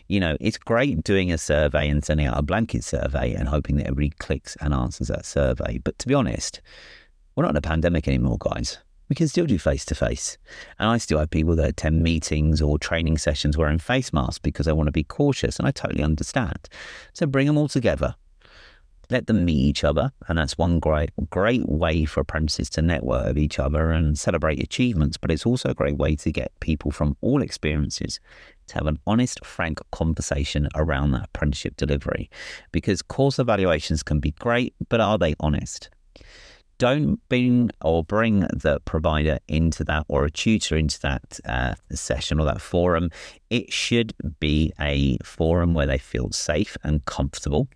You 0.09 0.21
know, 0.21 0.37
it's 0.41 0.59
great 0.59 1.05
doing 1.05 1.31
a 1.31 1.39
survey 1.39 1.89
and 1.89 2.05
sending 2.05 2.27
out 2.27 2.39
a 2.39 2.43
blanket 2.43 2.85
survey 2.85 3.35
and 3.35 3.49
hoping 3.49 3.77
that 3.77 3.87
everybody 3.87 4.15
clicks 4.19 4.57
and 4.61 4.73
answers 4.75 5.09
that 5.09 5.27
survey. 5.27 5.79
But 5.79 5.99
to 6.01 6.09
be 6.09 6.15
honest, 6.15 6.61
we're 7.37 7.43
not 7.43 7.51
in 7.51 7.57
a 7.57 7.63
pandemic 7.63 8.09
anymore, 8.09 8.39
guys. 8.41 8.79
We 9.09 9.15
can 9.15 9.29
still 9.29 9.47
do 9.47 9.59
face 9.59 9.85
to 9.85 9.95
face. 9.95 10.37
And 10.79 10.89
I 10.89 10.97
still 10.99 11.19
have 11.19 11.31
people 11.31 11.55
that 11.57 11.69
attend 11.69 12.03
meetings 12.03 12.61
or 12.61 12.79
training 12.79 13.19
sessions 13.19 13.57
wearing 13.57 13.79
face 13.79 14.13
masks 14.13 14.39
because 14.39 14.67
they 14.67 14.73
want 14.73 14.89
to 14.89 14.93
be 14.93 15.05
cautious. 15.05 15.59
And 15.59 15.69
I 15.69 15.71
totally 15.71 16.03
understand. 16.03 16.69
So 17.13 17.27
bring 17.27 17.47
them 17.47 17.59
all 17.59 17.69
together. 17.69 18.17
Let 19.09 19.29
them 19.29 19.45
meet 19.45 19.59
each 19.59 19.85
other. 19.85 20.11
And 20.27 20.39
that's 20.39 20.59
one 20.59 20.81
great, 20.81 21.11
great 21.31 21.69
way 21.69 22.05
for 22.07 22.21
apprentices 22.21 22.69
to 22.71 22.83
network 22.83 23.27
with 23.27 23.39
each 23.39 23.61
other 23.61 23.93
and 23.93 24.19
celebrate 24.19 24.61
achievements. 24.61 25.17
But 25.17 25.31
it's 25.31 25.47
also 25.47 25.69
a 25.69 25.75
great 25.75 25.99
way 25.99 26.17
to 26.17 26.33
get 26.33 26.59
people 26.59 26.91
from 26.91 27.17
all 27.21 27.43
experiences 27.43 28.19
to 28.69 28.75
have 28.75 28.87
an 28.87 28.99
honest, 29.07 29.45
frank 29.45 29.79
conversation 29.93 30.69
around 30.75 31.13
that 31.13 31.27
apprenticeship 31.27 31.77
delivery. 31.77 32.29
Because 32.73 33.03
course 33.03 33.39
evaluations 33.39 34.03
can 34.03 34.19
be 34.19 34.33
great, 34.33 34.75
but 34.89 35.01
are 35.01 35.19
they 35.19 35.37
honest? 35.39 35.91
Don't 36.79 37.21
bring 37.29 37.71
or 37.83 38.05
bring 38.05 38.41
the 38.41 38.81
provider 38.85 39.39
into 39.49 39.85
that 39.85 40.05
or 40.09 40.25
a 40.25 40.31
tutor 40.31 40.77
into 40.77 41.01
that 41.01 41.41
uh, 41.45 41.75
session 41.93 42.39
or 42.39 42.47
that 42.47 42.61
forum. 42.61 43.11
It 43.51 43.73
should 43.73 44.15
be 44.41 44.73
a 44.81 45.19
forum 45.19 45.75
where 45.75 45.87
they 45.87 45.99
feel 45.99 46.31
safe 46.33 46.77
and 46.83 47.05
comfortable, 47.05 47.69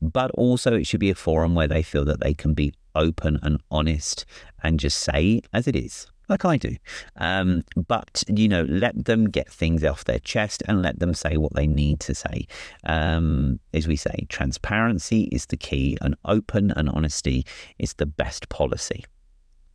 but 0.00 0.30
also 0.32 0.74
it 0.74 0.86
should 0.86 1.00
be 1.00 1.10
a 1.10 1.14
forum 1.14 1.54
where 1.54 1.68
they 1.68 1.82
feel 1.82 2.04
that 2.06 2.20
they 2.20 2.34
can 2.34 2.54
be 2.54 2.72
open 2.94 3.38
and 3.42 3.60
honest 3.70 4.24
and 4.62 4.80
just 4.80 4.98
say 4.98 5.42
as 5.52 5.68
it 5.68 5.76
is 5.76 6.06
like 6.28 6.44
I 6.44 6.56
do. 6.56 6.76
Um, 7.16 7.62
but, 7.88 8.24
you 8.28 8.48
know, 8.48 8.62
let 8.62 9.04
them 9.04 9.28
get 9.30 9.50
things 9.50 9.84
off 9.84 10.04
their 10.04 10.18
chest 10.18 10.62
and 10.66 10.82
let 10.82 10.98
them 10.98 11.14
say 11.14 11.36
what 11.36 11.54
they 11.54 11.66
need 11.66 12.00
to 12.00 12.14
say. 12.14 12.46
Um, 12.84 13.60
as 13.72 13.86
we 13.86 13.96
say, 13.96 14.26
transparency 14.28 15.24
is 15.32 15.46
the 15.46 15.56
key, 15.56 15.96
and 16.00 16.16
open 16.24 16.72
and 16.72 16.88
honesty 16.88 17.44
is 17.78 17.94
the 17.94 18.06
best 18.06 18.48
policy. 18.48 19.04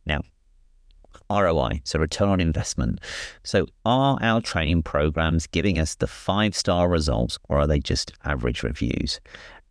Now, 0.04 0.22
ROI, 1.30 1.80
so 1.84 1.98
return 1.98 2.28
on 2.28 2.40
investment. 2.40 3.00
So, 3.42 3.66
are 3.84 4.18
our 4.20 4.40
training 4.40 4.82
programs 4.82 5.46
giving 5.46 5.78
us 5.78 5.94
the 5.94 6.06
five 6.06 6.54
star 6.54 6.88
results 6.88 7.38
or 7.48 7.60
are 7.60 7.66
they 7.66 7.80
just 7.80 8.12
average 8.24 8.62
reviews? 8.62 9.20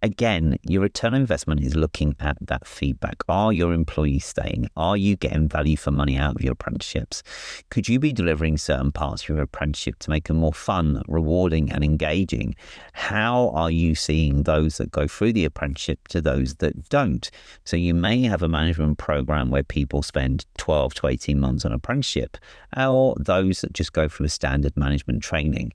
Again, 0.02 0.58
your 0.64 0.82
return 0.82 1.14
on 1.14 1.22
investment 1.22 1.62
is 1.62 1.76
looking 1.76 2.16
at 2.20 2.38
that 2.42 2.68
feedback. 2.68 3.18
Are 3.30 3.54
your 3.54 3.74
employees 3.74 4.26
staying? 4.26 4.70
Are 4.76 4.98
you 4.98 5.16
getting 5.16 5.48
value 5.48 5.78
for 5.78 5.92
money 5.92 6.18
out 6.18 6.36
of 6.36 6.42
your 6.42 6.54
apprenticeships? 6.54 7.24
Could 7.70 7.88
you 7.88 8.00
be 8.00 8.12
delivering 8.12 8.58
certain 8.58 8.92
parts 8.92 9.24
of 9.24 9.30
your 9.30 9.42
apprenticeship 9.42 10.00
to 10.00 10.10
make 10.10 10.28
them 10.28 10.38
more 10.38 10.54
fun, 10.54 11.04
rewarding, 11.08 11.72
and 11.72 11.84
engaging? 11.84 12.56
How 12.94 13.50
are 13.50 13.72
you 13.72 13.96
seeing 13.96 14.44
those 14.44 14.78
that 14.78 14.92
go 14.92 15.08
through 15.08 15.34
the 15.34 15.46
apprenticeship 15.46 16.08
to 16.10 16.22
those 16.22 16.56
that 16.56 16.90
don't? 16.90 17.30
So 17.64 17.78
you 17.78 17.94
may 17.94 18.24
have 18.24 18.42
a 18.42 18.50
management 18.50 18.98
program 18.98 19.52
where 19.52 19.64
people 19.64 20.02
spend 20.02 20.46
12 20.58 20.96
to 20.96 21.08
18 21.08 21.40
months 21.40 21.66
on 21.66 21.74
apprenticeship, 21.74 22.38
or 22.76 23.16
those 23.20 23.62
that 23.62 23.74
just 23.74 23.94
go 23.94 24.08
through 24.08 24.26
a 24.26 24.30
standard 24.30 24.76
management 24.76 25.22
training 25.22 25.74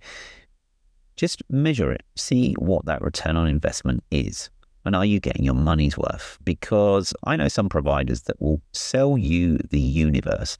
just 1.17 1.43
measure 1.51 1.91
it, 1.93 2.03
see 2.15 2.55
what 2.55 2.85
that 2.87 3.03
return 3.03 3.37
on 3.37 3.49
investment 3.49 4.05
is. 4.11 4.51
And 4.85 4.95
are 4.95 5.05
you 5.05 5.19
getting 5.19 5.45
your 5.45 5.55
money's 5.55 5.99
worth? 5.99 6.39
Because 6.45 7.13
I 7.25 7.35
know 7.37 7.49
some 7.49 7.69
providers 7.69 8.23
that 8.23 8.41
will 8.41 8.61
sell 8.73 9.19
you 9.19 9.59
the 9.71 9.81
universe, 9.81 10.59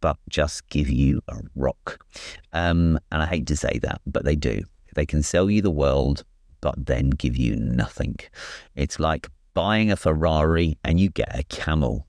but 0.00 0.16
just 0.28 0.68
give 0.68 0.88
you 0.88 1.20
a 1.28 1.38
rock. 1.56 2.04
Um, 2.52 2.98
and 3.10 3.22
I 3.22 3.26
hate 3.26 3.46
to 3.48 3.56
say 3.56 3.80
that, 3.82 4.00
but 4.06 4.24
they 4.24 4.36
do. 4.36 4.62
They 4.94 5.06
can 5.06 5.22
sell 5.22 5.50
you 5.50 5.62
the 5.62 5.70
world, 5.70 6.22
but 6.60 6.86
then 6.86 7.10
give 7.10 7.36
you 7.36 7.56
nothing. 7.56 8.16
It's 8.76 9.00
like 9.00 9.28
buying 9.52 9.90
a 9.90 9.96
Ferrari 9.96 10.78
and 10.84 11.00
you 11.00 11.08
get 11.08 11.36
a 11.36 11.42
camel 11.44 12.06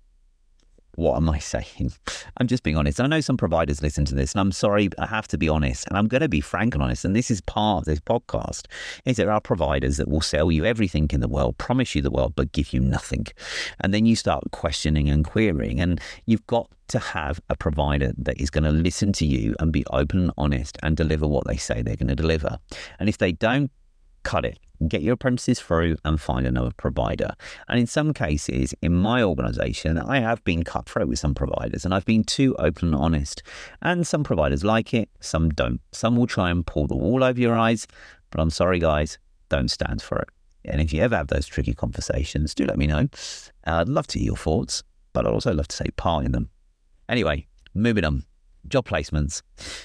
what 0.98 1.16
am 1.16 1.30
I 1.30 1.40
saying? 1.54 1.94
I'm 2.38 2.48
just 2.48 2.64
being 2.64 2.76
honest. 2.76 3.00
I 3.00 3.08
know 3.08 3.22
some 3.22 3.38
providers 3.38 3.82
listen 3.82 4.04
to 4.06 4.16
this, 4.16 4.34
and 4.34 4.42
I'm 4.42 4.52
sorry, 4.52 4.90
I 5.00 5.06
have 5.06 5.28
to 5.30 5.38
be 5.38 5.48
honest, 5.48 5.88
and 5.88 5.98
I'm 5.98 6.08
going 6.08 6.22
to 6.22 6.28
be 6.28 6.42
frank 6.42 6.74
and 6.74 6.84
honest. 6.84 7.06
And 7.06 7.16
this 7.16 7.32
is 7.32 7.40
part 7.40 7.82
of 7.82 7.86
this 7.86 8.00
podcast: 8.00 8.66
is 9.06 9.16
there 9.16 9.32
are 9.32 9.40
providers 9.40 9.98
that 9.98 10.10
will 10.10 10.22
sell 10.22 10.52
you 10.52 10.66
everything 10.66 11.08
in 11.14 11.22
the 11.22 11.28
world, 11.28 11.58
promise 11.58 11.96
you 11.96 12.02
the 12.02 12.12
world, 12.12 12.34
but 12.36 12.52
give 12.52 12.74
you 12.74 12.82
nothing, 12.82 13.28
and 13.80 13.94
then 13.94 14.06
you 14.06 14.16
start 14.16 14.44
questioning 14.52 15.10
and 15.10 15.24
querying, 15.24 15.80
and 15.80 16.02
you've 16.26 16.46
got 16.48 16.70
to 16.90 17.00
have 17.00 17.40
a 17.50 17.56
provider 17.56 18.14
that 18.18 18.40
is 18.40 18.50
going 18.50 18.64
to 18.64 18.72
listen 18.72 19.12
to 19.12 19.26
you 19.26 19.56
and 19.60 19.72
be 19.74 19.86
open 19.88 20.22
and 20.22 20.32
honest 20.38 20.78
and 20.82 20.96
deliver 20.96 21.28
what 21.28 21.46
they 21.46 21.58
say 21.58 21.82
they're 21.82 21.98
going 21.98 22.08
to 22.08 22.16
deliver. 22.16 22.58
And 22.98 23.10
if 23.10 23.18
they 23.18 23.34
don't, 23.34 23.72
cut 24.24 24.46
it 24.46 24.58
get 24.88 25.02
your 25.02 25.14
apprentices 25.14 25.60
through 25.60 25.98
and 26.06 26.20
find 26.20 26.46
another 26.46 26.72
provider. 26.78 27.32
And 27.68 27.80
in 27.80 27.88
some 27.88 28.14
cases, 28.14 28.74
in 28.82 28.94
my 28.94 29.24
organization, 29.24 29.98
I 29.98 30.20
have 30.20 30.44
been 30.44 30.64
cutthroat 30.64 31.08
with 31.08 31.20
some 31.20 31.34
providers 31.34 31.86
and 31.86 31.94
I've 31.94 32.06
been 32.06 32.24
too 32.24 32.56
open 32.58 32.90
and 32.90 32.96
honest. 32.96 33.44
And 33.82 34.06
some 34.06 34.24
providers 34.24 34.64
like 34.64 34.94
it, 34.94 35.10
some 35.20 35.50
don't. 35.50 35.82
Some 35.92 36.16
will 36.16 36.28
try 36.28 36.52
and 36.52 36.66
pull 36.66 36.88
the 36.88 36.96
wool 36.96 37.24
over 37.24 37.40
your 37.40 37.58
eyes, 37.58 37.88
but 38.30 38.40
I'm 38.40 38.50
sorry, 38.50 38.80
guys, 38.80 39.18
don't 39.50 39.70
stand 39.70 40.02
for 40.02 40.20
it. 40.20 40.30
And 40.66 40.82
if 40.82 40.92
you 40.92 41.02
ever 41.02 41.16
have 41.16 41.28
those 41.28 41.48
tricky 41.48 41.74
conversations, 41.74 42.54
do 42.54 42.66
let 42.66 42.78
me 42.78 42.88
know. 42.88 43.08
I'd 43.64 43.90
love 43.90 44.08
to 44.08 44.20
hear 44.20 44.28
your 44.28 44.38
thoughts, 44.38 44.84
but 45.14 45.26
I'd 45.26 45.34
also 45.34 45.54
love 45.54 45.68
to 45.70 45.84
take 45.84 45.96
part 45.96 46.26
in 46.26 46.34
them. 46.34 46.50
Anyway, 47.10 47.48
moving 47.74 48.04
on. 48.04 48.24
Job 48.68 48.86
placements. 48.86 49.42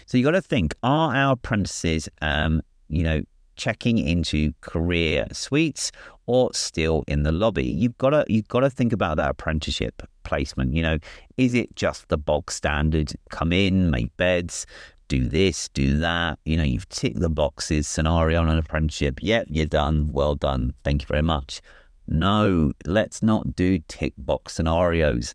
So 0.06 0.18
you 0.18 0.24
got 0.24 0.32
to 0.32 0.42
think: 0.42 0.74
Are 0.82 1.14
our 1.14 1.34
apprentices, 1.34 2.08
um, 2.20 2.62
you 2.88 3.04
know, 3.04 3.22
checking 3.56 3.98
into 3.98 4.52
career 4.60 5.26
suites 5.32 5.92
or 6.26 6.52
still 6.54 7.04
in 7.08 7.22
the 7.22 7.32
lobby. 7.32 7.64
You've 7.64 7.98
got 7.98 8.10
to 8.10 8.24
you've 8.28 8.48
got 8.48 8.60
to 8.60 8.70
think 8.70 8.92
about 8.92 9.16
that 9.16 9.30
apprenticeship 9.30 10.02
placement. 10.24 10.74
You 10.74 10.82
know, 10.82 10.98
is 11.36 11.54
it 11.54 11.74
just 11.76 12.08
the 12.08 12.18
bog 12.18 12.50
standard? 12.50 13.12
Come 13.30 13.52
in, 13.52 13.90
make 13.90 14.16
beds, 14.16 14.66
do 15.08 15.28
this, 15.28 15.68
do 15.68 15.98
that. 15.98 16.38
You 16.44 16.56
know, 16.56 16.62
you've 16.62 16.88
ticked 16.88 17.20
the 17.20 17.28
boxes 17.28 17.86
scenario 17.86 18.40
on 18.40 18.48
an 18.48 18.58
apprenticeship. 18.58 19.18
Yep, 19.20 19.46
you're 19.50 19.66
done. 19.66 20.10
Well 20.12 20.34
done. 20.34 20.74
Thank 20.84 21.02
you 21.02 21.06
very 21.06 21.22
much. 21.22 21.60
No, 22.06 22.72
let's 22.84 23.22
not 23.22 23.54
do 23.54 23.78
tick 23.88 24.14
box 24.18 24.54
scenarios. 24.54 25.34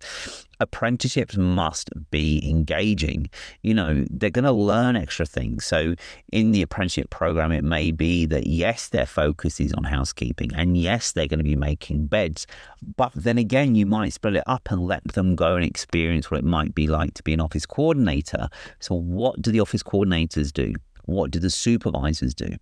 Apprenticeships 0.60 1.38
must 1.38 1.90
be 2.10 2.48
engaging. 2.50 3.30
You 3.62 3.74
know, 3.76 4.06
they're 4.10 4.32
going 4.32 4.44
to 4.46 4.52
learn 4.52 4.96
extra 4.96 5.26
things. 5.26 5.66
So, 5.66 5.96
in 6.32 6.52
the 6.52 6.64
apprenticeship 6.64 7.10
program, 7.10 7.52
it 7.52 7.64
may 7.64 7.92
be 7.92 8.26
that 8.26 8.48
yes, 8.48 8.90
their 8.90 9.06
focus 9.06 9.60
is 9.60 9.72
on 9.74 9.84
housekeeping, 9.84 10.52
and 10.56 10.76
yes, 10.76 11.12
they're 11.12 11.28
going 11.28 11.40
to 11.40 11.44
be 11.44 11.56
making 11.56 12.08
beds. 12.08 12.48
But 12.96 13.12
then 13.14 13.38
again, 13.38 13.76
you 13.76 13.86
might 13.86 14.14
split 14.14 14.36
it 14.36 14.44
up 14.48 14.72
and 14.72 14.82
let 14.82 15.04
them 15.10 15.36
go 15.36 15.56
and 15.56 15.64
experience 15.64 16.32
what 16.32 16.40
it 16.40 16.46
might 16.46 16.74
be 16.74 16.88
like 16.88 17.14
to 17.16 17.24
be 17.24 17.34
an 17.34 17.40
office 17.40 17.66
coordinator. 17.66 18.50
So, 18.80 18.96
what 18.96 19.42
do 19.42 19.52
the 19.52 19.60
office 19.60 19.84
coordinators 19.84 20.52
do? 20.52 20.74
What 21.08 21.32
do 21.32 21.40
the 21.40 21.50
supervisors 21.50 22.34
do? 22.34 22.58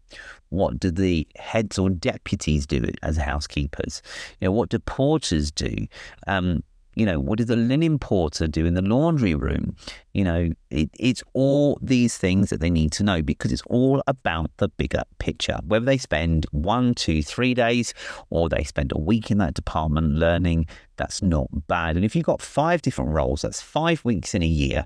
What 0.49 0.79
do 0.79 0.91
the 0.91 1.27
heads 1.35 1.77
or 1.77 1.89
deputies 1.89 2.65
do 2.65 2.89
as 3.03 3.17
housekeepers? 3.17 4.01
You 4.39 4.47
know, 4.47 4.51
what 4.51 4.69
do 4.69 4.79
porters 4.79 5.51
do? 5.51 5.87
Um, 6.27 6.63
you 6.95 7.05
know, 7.05 7.19
what 7.19 7.37
does 7.37 7.47
the 7.47 7.57
linen 7.57 7.99
porter 7.99 8.47
do 8.47 8.65
in 8.65 8.73
the 8.73 8.81
laundry 8.81 9.35
room? 9.35 9.75
You 10.13 10.23
know, 10.23 10.49
it, 10.69 10.89
it's 10.97 11.23
all 11.33 11.77
these 11.81 12.17
things 12.17 12.49
that 12.49 12.61
they 12.61 12.69
need 12.69 12.93
to 12.93 13.03
know 13.03 13.21
because 13.21 13.51
it's 13.51 13.63
all 13.63 14.01
about 14.07 14.51
the 14.57 14.69
bigger 14.69 15.03
picture. 15.19 15.59
Whether 15.65 15.85
they 15.85 15.97
spend 15.97 16.45
one, 16.51 16.93
two, 16.93 17.21
three 17.21 17.53
days 17.53 17.93
or 18.29 18.47
they 18.47 18.63
spend 18.63 18.93
a 18.93 18.97
week 18.97 19.29
in 19.29 19.39
that 19.39 19.55
department 19.55 20.13
learning, 20.13 20.67
that's 20.95 21.21
not 21.21 21.47
bad. 21.67 21.97
And 21.97 22.05
if 22.05 22.15
you've 22.15 22.25
got 22.25 22.41
five 22.41 22.81
different 22.81 23.11
roles, 23.11 23.41
that's 23.41 23.61
five 23.61 24.05
weeks 24.05 24.33
in 24.33 24.41
a 24.41 24.47
year 24.47 24.85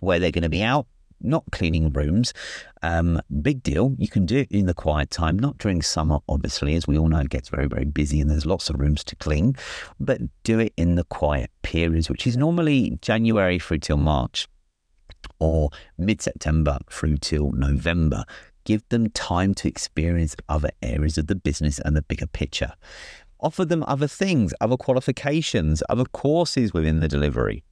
where 0.00 0.18
they're 0.18 0.32
going 0.32 0.42
to 0.42 0.48
be 0.48 0.64
out 0.64 0.86
not 1.22 1.44
cleaning 1.52 1.92
rooms. 1.92 2.32
Um, 2.82 3.20
big 3.40 3.62
deal. 3.62 3.94
You 3.98 4.08
can 4.08 4.26
do 4.26 4.38
it 4.38 4.50
in 4.50 4.66
the 4.66 4.74
quiet 4.74 5.10
time, 5.10 5.38
not 5.38 5.58
during 5.58 5.82
summer, 5.82 6.18
obviously, 6.28 6.74
as 6.74 6.86
we 6.86 6.98
all 6.98 7.08
know, 7.08 7.20
it 7.20 7.30
gets 7.30 7.48
very, 7.48 7.66
very 7.66 7.84
busy 7.84 8.20
and 8.20 8.30
there's 8.30 8.46
lots 8.46 8.70
of 8.70 8.78
rooms 8.78 9.04
to 9.04 9.16
clean, 9.16 9.54
but 10.00 10.20
do 10.42 10.58
it 10.58 10.72
in 10.76 10.96
the 10.96 11.04
quiet 11.04 11.50
periods, 11.62 12.10
which 12.10 12.26
is 12.26 12.36
normally 12.36 12.98
January 13.02 13.58
through 13.58 13.78
till 13.78 13.96
March 13.96 14.48
or 15.38 15.70
mid 15.98 16.20
September 16.20 16.78
through 16.90 17.18
till 17.18 17.52
November. 17.52 18.24
Give 18.64 18.88
them 18.90 19.10
time 19.10 19.54
to 19.54 19.68
experience 19.68 20.36
other 20.48 20.70
areas 20.82 21.18
of 21.18 21.26
the 21.26 21.34
business 21.34 21.80
and 21.80 21.96
the 21.96 22.02
bigger 22.02 22.28
picture 22.28 22.74
Offer 23.42 23.64
them 23.64 23.82
other 23.88 24.06
things, 24.06 24.54
other 24.60 24.76
qualifications, 24.76 25.82
other 25.88 26.04
courses 26.04 26.72
within 26.72 27.00
the 27.00 27.08
delivery. 27.08 27.64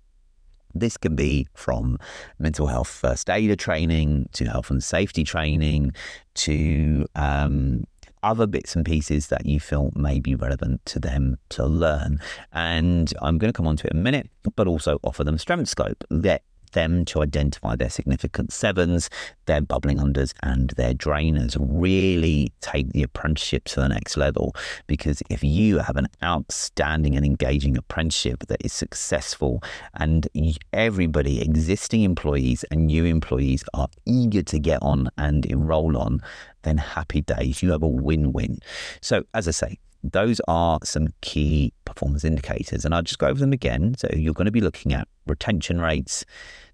This 0.75 0.97
can 0.97 1.17
be 1.17 1.49
from 1.55 1.99
mental 2.39 2.67
health 2.67 2.89
first 2.89 3.29
aider 3.29 3.57
training 3.57 4.29
to 4.33 4.45
health 4.47 4.71
and 4.71 4.83
safety 4.83 5.25
training 5.25 5.93
to 6.35 7.07
um, 7.15 7.85
other 8.23 8.47
bits 8.47 8.77
and 8.77 8.85
pieces 8.85 9.29
that 9.29 9.47
you 9.47 9.59
feel 9.61 9.91
may 9.95 10.21
be 10.21 10.35
relevant 10.35 10.85
to 10.87 10.99
them 10.99 11.39
to 11.51 11.67
learn. 11.67 12.21
And 12.53 13.13
I'm 13.23 13.39
going 13.39 13.53
to 13.53 13.57
come 13.57 13.67
on 13.67 13.77
to 13.79 13.87
it 13.87 13.93
in 13.93 13.99
a 13.99 14.03
minute, 14.03 14.29
but 14.57 14.67
also 14.67 14.99
offer 15.03 15.25
them 15.25 15.39
strength 15.39 15.69
scope. 15.69 16.05
Let 16.11 16.43
them 16.73 17.05
to 17.07 17.23
identify 17.23 17.77
their 17.77 17.91
significant 17.91 18.53
sevens, 18.53 19.11
their 19.47 19.61
bubbling 19.61 19.99
unders, 19.99 20.33
and 20.43 20.71
their 20.71 20.95
drainers. 20.95 21.57
Really 21.59 22.53
take 22.61 22.91
the 22.91 23.03
apprenticeship 23.03 23.65
to 23.65 23.81
the 23.81 23.89
next 23.89 24.17
level 24.17 24.55
because 24.87 25.23
if 25.31 25.43
you 25.43 25.79
have 25.79 25.97
an 25.97 26.09
outstanding 26.23 27.17
and 27.17 27.25
engaging 27.25 27.77
apprenticeship 27.77 28.47
that 28.49 28.65
is 28.65 28.73
successful 28.73 29.63
and 29.95 30.29
everybody, 30.73 31.41
existing 31.41 32.03
employees 32.03 32.65
and 32.71 32.87
new 32.87 33.05
employees, 33.05 33.65
are 33.75 33.89
eager 34.07 34.43
to 34.43 34.59
get 34.59 34.79
on 34.83 35.09
and 35.19 35.47
enroll 35.47 35.97
on, 35.97 36.21
then 36.63 36.79
happy 36.79 37.21
days. 37.21 37.63
You 37.63 37.73
have 37.73 37.83
a 37.83 37.89
win 37.89 38.33
win. 38.33 38.59
So, 39.01 39.25
as 39.35 39.49
I 39.49 39.53
say, 39.53 39.79
those 40.03 40.41
are 40.49 40.79
some 40.85 41.09
key 41.21 41.73
performance 41.85 42.25
indicators. 42.25 42.85
And 42.85 42.95
I'll 42.95 43.03
just 43.03 43.19
go 43.19 43.29
over 43.29 43.41
them 43.41 43.53
again. 43.53 43.95
So 43.99 44.09
you're 44.13 44.35
going 44.35 44.47
to 44.47 44.51
be 44.51 44.61
looking 44.61 44.93
at 44.93 45.09
retention 45.27 45.81
rates, 45.81 46.25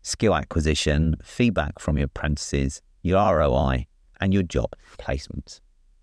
skill 0.02 0.34
acquisition, 0.34 1.16
feedback 1.22 1.78
from 1.78 1.98
your 1.98 2.06
apprentices, 2.06 2.82
your 3.02 3.18
ROI, 3.36 3.86
and 4.20 4.32
your 4.32 4.42
job 4.42 4.74
placements. 4.98 5.60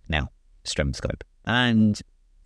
Now, 0.09 0.29
strength 0.63 0.97
scope. 0.97 1.23
And 1.45 2.01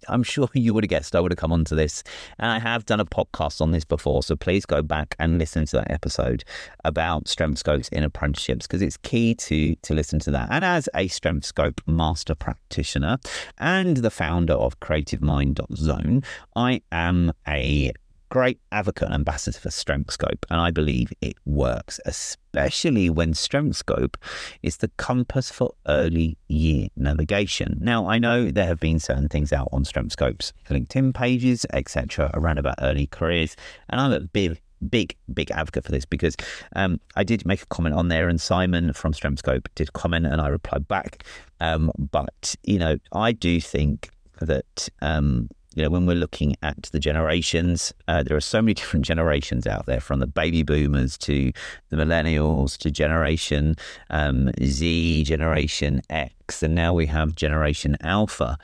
I'm 0.08 0.24
sure 0.24 0.50
you 0.54 0.74
would 0.74 0.84
have 0.84 0.90
guessed 0.90 1.16
I 1.16 1.20
would 1.20 1.32
have 1.32 1.38
come 1.38 1.52
onto 1.52 1.76
this. 1.76 2.04
And 2.40 2.52
I 2.52 2.60
have 2.60 2.86
done 2.86 3.00
a 3.00 3.06
podcast 3.06 3.62
on 3.62 3.72
this 3.72 3.86
before. 3.86 4.24
So 4.24 4.36
please 4.36 4.66
go 4.66 4.82
back 4.82 5.16
and 5.20 5.38
listen 5.38 5.66
to 5.68 5.78
that 5.78 5.92
episode 5.92 6.44
about 6.84 7.28
strength 7.28 7.60
scopes 7.60 7.90
in 7.90 8.04
apprenticeships 8.04 8.68
because 8.68 8.82
it's 8.82 8.98
key 8.98 9.36
to, 9.36 9.76
to 9.76 9.94
listen 9.94 10.20
to 10.20 10.32
that. 10.32 10.50
And 10.52 10.64
as 10.64 10.90
a 10.96 11.08
strength 11.08 11.46
scope 11.46 11.82
master 11.86 12.36
practitioner 12.36 13.18
and 13.58 13.98
the 13.98 14.12
founder 14.12 14.54
of 14.54 14.80
Creative 14.80 15.22
Mind.zone, 15.22 16.24
I 16.56 16.82
am 16.92 17.34
a 17.48 17.92
great 18.30 18.60
advocate 18.72 19.08
and 19.08 19.16
ambassador 19.16 19.60
for 19.60 19.72
Strength 19.72 20.12
Scope, 20.12 20.46
and 20.50 20.60
I 20.60 20.72
believe 20.72 21.12
it 21.22 21.38
works, 21.46 22.00
especially 22.06 23.10
when 23.10 23.34
Strength 23.34 23.78
Scope 23.78 24.18
is 24.62 24.78
the 24.78 24.90
compass 24.98 25.52
for 25.52 25.74
early 25.88 26.38
year 26.48 26.90
navigation. 26.96 27.78
Now, 27.82 28.08
I 28.08 28.20
know 28.20 28.52
there 28.52 28.68
have 28.68 28.80
been 28.80 29.00
certain 29.00 29.30
things 29.30 29.54
out 29.54 29.70
on 29.72 29.86
Strength 29.86 30.14
Scope's 30.14 30.54
LinkedIn 30.70 31.14
pages, 31.14 31.66
etc., 31.74 32.32
around 32.34 32.58
about 32.58 32.76
early 32.82 33.08
careers, 33.08 33.56
and 33.90 34.00
I'm 34.02 34.12
a 34.12 34.22
big 34.22 34.60
big, 34.90 35.16
big 35.34 35.50
advocate 35.52 35.84
for 35.84 35.92
this 35.92 36.06
because 36.06 36.36
um, 36.76 37.00
I 37.16 37.24
did 37.24 37.46
make 37.46 37.64
a 37.64 37.66
comment 37.68 37.96
on 37.96 38.10
there, 38.10 38.30
and 38.30 38.40
Simon 38.40 38.94
from 38.94 39.14
Strength 39.14 39.40
Scope 39.40 39.70
did 39.76 39.94
comment, 39.94 40.26
and 40.26 40.42
I 40.42 40.48
replied 40.48 40.88
back. 40.88 41.24
Um, 41.60 41.92
but 41.98 42.56
you 42.64 42.80
know, 42.80 42.98
I 43.12 43.32
do 43.32 43.60
think 43.60 44.12
that 44.42 44.90
um, 45.02 45.50
you 45.78 45.84
know, 45.84 45.92
when 45.92 46.08
we're 46.08 46.16
looking 46.16 46.56
at 46.64 46.90
the 46.92 47.00
generations, 47.00 47.94
uh, 48.08 48.24
there 48.24 48.36
are 48.36 48.42
so 48.42 48.64
many 48.64 48.74
different 48.82 49.06
generations 49.06 49.68
out 49.68 49.86
there, 49.86 50.00
from 50.00 50.20
the 50.20 50.26
baby 50.26 50.64
boomers 50.64 51.20
to 51.20 51.52
the 51.90 51.96
millennials 51.96 52.78
to 52.80 52.90
Generation 52.90 53.76
um, 54.10 54.50
Z, 54.64 55.24
Generation 55.26 56.02
X, 56.10 56.64
and 56.64 56.74
now 56.74 56.96
we 56.96 57.06
have 57.06 57.36
Generation 57.36 57.96
Alpha 58.02 58.58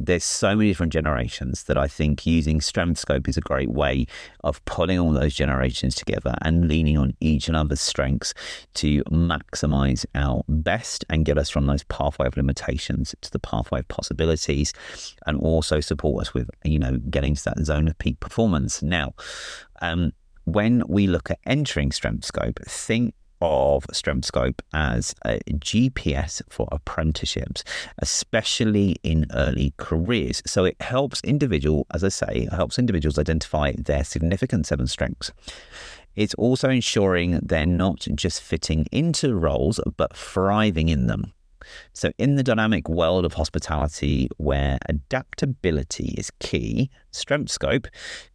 there's 0.00 0.24
so 0.24 0.56
many 0.56 0.70
different 0.70 0.92
generations 0.92 1.64
that 1.64 1.76
I 1.76 1.86
think 1.86 2.24
using 2.26 2.62
Strength 2.62 2.98
Scope 2.98 3.28
is 3.28 3.36
a 3.36 3.42
great 3.42 3.70
way 3.70 4.06
of 4.42 4.64
pulling 4.64 4.98
all 4.98 5.12
those 5.12 5.34
generations 5.34 5.94
together 5.94 6.34
and 6.40 6.66
leaning 6.68 6.96
on 6.96 7.14
each 7.20 7.50
other's 7.50 7.82
strengths 7.82 8.32
to 8.74 9.04
maximize 9.04 10.06
our 10.14 10.42
best 10.48 11.04
and 11.10 11.26
get 11.26 11.36
us 11.36 11.50
from 11.50 11.66
those 11.66 11.84
pathway 11.84 12.26
of 12.26 12.36
limitations 12.36 13.14
to 13.20 13.30
the 13.30 13.38
pathway 13.38 13.80
of 13.80 13.88
possibilities 13.88 14.72
and 15.26 15.38
also 15.38 15.80
support 15.80 16.22
us 16.22 16.32
with, 16.32 16.48
you 16.64 16.78
know, 16.78 16.96
getting 17.10 17.34
to 17.34 17.44
that 17.44 17.58
zone 17.64 17.86
of 17.86 17.98
peak 17.98 18.18
performance. 18.20 18.82
Now, 18.82 19.12
um, 19.82 20.12
when 20.44 20.82
we 20.88 21.06
look 21.06 21.30
at 21.30 21.38
entering 21.44 21.92
Strength 21.92 22.24
Scope, 22.24 22.58
think 22.66 23.14
of 23.40 23.86
Strength 23.92 24.26
Scope 24.26 24.62
as 24.72 25.14
a 25.24 25.38
GPS 25.50 26.42
for 26.48 26.68
apprenticeships, 26.70 27.64
especially 27.98 28.96
in 29.02 29.26
early 29.32 29.72
careers. 29.76 30.42
So 30.46 30.64
it 30.64 30.80
helps 30.80 31.20
individual, 31.22 31.86
as 31.92 32.04
I 32.04 32.08
say, 32.08 32.48
helps 32.50 32.78
individuals 32.78 33.18
identify 33.18 33.72
their 33.76 34.04
significant 34.04 34.66
seven 34.66 34.86
strengths. 34.86 35.32
It's 36.16 36.34
also 36.34 36.68
ensuring 36.68 37.38
they're 37.42 37.66
not 37.66 38.06
just 38.14 38.42
fitting 38.42 38.86
into 38.90 39.34
roles, 39.34 39.80
but 39.96 40.16
thriving 40.16 40.88
in 40.88 41.06
them. 41.06 41.32
So, 41.92 42.12
in 42.18 42.36
the 42.36 42.42
dynamic 42.42 42.88
world 42.88 43.24
of 43.24 43.34
hospitality 43.34 44.28
where 44.36 44.78
adaptability 44.88 46.14
is 46.16 46.30
key, 46.40 46.90
Strength 47.12 47.50
Scope 47.50 47.88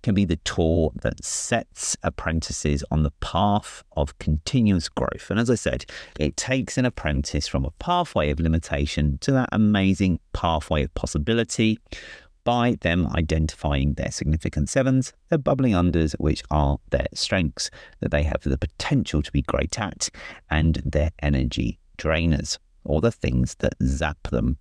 can 0.04 0.14
be 0.14 0.26
the 0.26 0.36
tool 0.38 0.94
that 1.02 1.24
sets 1.24 1.96
apprentices 2.04 2.84
on 2.92 3.04
the 3.04 3.12
path 3.22 3.84
of 3.96 4.18
continuous 4.20 4.90
growth. 4.90 5.30
And 5.30 5.40
as 5.40 5.50
I 5.50 5.56
said, 5.56 5.86
it 6.20 6.38
takes 6.38 6.78
an 6.78 6.86
apprentice 6.86 7.48
from 7.48 7.66
a 7.66 7.72
pathway 7.72 8.30
of 8.30 8.40
limitation 8.40 9.18
to 9.20 9.32
that 9.32 9.50
amazing 9.52 10.20
pathway 10.34 10.84
of 10.84 10.94
possibility 10.94 11.80
by 12.46 12.78
them 12.82 13.08
identifying 13.16 13.96
their 13.96 14.12
significant 14.12 14.70
sevens, 14.70 15.12
their 15.30 15.40
bubbling 15.40 15.74
unders, 15.74 16.14
which 16.20 16.44
are 16.52 16.78
their 16.92 17.08
strengths 17.14 17.70
that 18.00 18.12
they 18.12 18.24
have 18.24 18.42
the 18.44 18.58
potential 18.58 19.22
to 19.22 19.32
be 19.32 19.42
great 19.42 19.80
at, 19.80 20.10
and 20.50 20.82
their 20.86 21.12
energy 21.22 21.80
drainers 21.98 22.58
or 22.86 23.02
the 23.02 23.12
things 23.12 23.56
that 23.60 23.74
zap 23.84 24.22
them. 24.30 24.58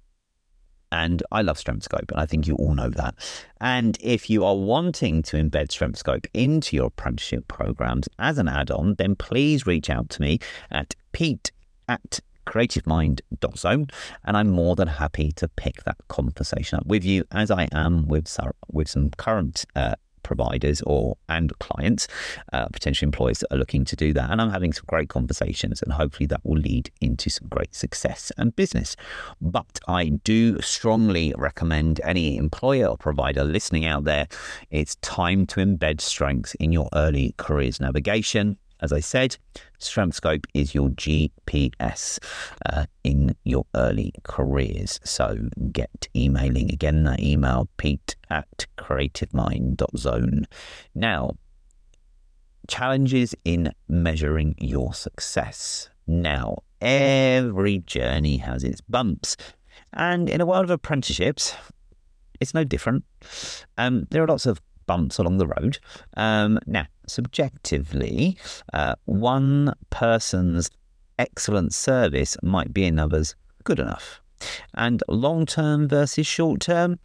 And 0.93 1.23
I 1.33 1.43
love 1.43 1.59
Strength 1.59 1.89
and 1.93 2.21
I 2.21 2.27
think 2.27 2.47
you 2.47 2.55
all 2.55 2.75
know 2.75 2.91
that. 2.91 3.17
And 3.61 3.99
if 4.01 4.31
you 4.31 4.45
are 4.45 4.57
wanting 4.57 5.23
to 5.25 5.37
embed 5.37 5.73
Strength 5.73 6.03
into 6.33 6.77
your 6.77 6.87
apprenticeship 6.87 7.49
programs 7.49 8.09
as 8.19 8.39
an 8.39 8.47
add 8.47 8.71
on, 8.71 8.95
then 8.95 9.17
please 9.17 9.67
reach 9.67 9.91
out 9.91 10.09
to 10.11 10.23
me 10.23 10.39
at 10.71 10.95
pete 11.13 11.51
at 11.89 12.21
creativemind.zone 12.47 13.87
and 14.25 14.37
I'm 14.37 14.51
more 14.51 14.77
than 14.77 14.89
happy 14.89 15.33
to 15.33 15.49
pick 15.49 15.83
that 15.85 15.97
conversation 16.09 16.79
up 16.79 16.87
with 16.87 17.05
you 17.05 17.25
as 17.33 17.51
I 17.51 17.69
am 17.73 18.07
with 18.07 18.39
with 18.71 18.89
some 18.89 19.11
current 19.11 19.65
uh, 19.75 19.95
providers 20.25 20.83
or 20.83 21.17
and 21.29 21.57
clients, 21.61 22.09
uh, 22.53 22.67
potential 22.67 23.07
employers 23.07 23.39
that 23.39 23.53
are 23.53 23.59
looking 23.59 23.85
to 23.85 23.95
do 23.95 24.13
that. 24.13 24.31
And 24.31 24.41
I'm 24.41 24.51
having 24.51 24.73
some 24.73 24.85
great 24.89 25.09
conversations, 25.09 25.83
and 25.83 25.93
hopefully 25.93 26.27
that 26.27 26.41
will 26.45 26.59
lead 26.59 26.91
into 27.01 27.31
some 27.31 27.47
great 27.49 27.75
success 27.75 28.33
and 28.37 28.57
business. 28.57 28.97
But 29.41 29.79
I 29.87 30.09
do 30.09 30.61
strongly 30.61 31.33
recommend 31.37 32.01
any 32.03 32.37
employer 32.37 32.87
or 32.87 32.97
provider 32.97 33.45
listening 33.45 33.87
out 33.87 34.05
there. 34.05 34.27
It's 34.71 34.97
time 34.97 35.47
to 35.47 35.61
embed 35.61 36.01
strengths 36.01 36.55
in 36.57 36.73
your 36.73 36.89
early 36.93 37.35
careers 37.37 37.81
navigation 37.81 38.59
as 38.85 38.93
I 38.93 39.01
said, 39.01 39.39
Strength 39.79 40.17
Scope 40.17 40.47
is 40.53 40.75
your 40.75 40.91
GPS 40.91 42.19
uh, 42.67 42.85
in 43.03 43.35
your 43.43 43.65
early 43.75 44.13
careers. 44.25 45.01
So 45.05 45.49
get 45.73 46.07
emailing 46.15 46.71
again 46.71 47.05
that 47.05 47.21
email, 47.21 47.67
pete 47.79 48.15
at 48.29 48.67
creativemind.zone. 48.77 50.47
Now, 50.95 51.31
challenges 52.69 53.35
in 53.47 53.73
measuring 53.89 54.55
your 54.59 54.93
success. 54.93 55.89
Now, 56.07 56.59
every 56.83 57.79
journey 57.79 58.37
has 58.37 58.63
its 58.65 58.83
bumps. 58.83 59.39
And 59.95 60.29
in 60.29 60.43
a 60.43 60.47
world 60.47 60.65
of 60.65 60.71
apprenticeships, 60.71 61.55
it's 62.39 62.53
no 62.53 62.65
different. 62.65 63.05
Um, 63.79 64.07
there 64.11 64.23
are 64.23 64.29
lots 64.29 64.45
of 64.45 64.61
bumps 64.85 65.17
along 65.17 65.39
the 65.39 65.47
road. 65.47 65.79
Um, 66.19 66.59
now, 66.67 66.85
subjectively, 67.07 68.37
uh, 68.73 68.95
one 69.05 69.75
person's 69.91 70.71
excellent 71.19 71.73
service 71.75 72.37
might 72.43 72.73
be 72.73 72.85
another's 72.85 73.35
good 73.65 73.79
enough. 73.79 74.21
And 74.75 75.03
long 75.09 75.47
term 75.47 75.89
versus 75.89 76.27
short 76.27 76.61
term, 76.61 76.99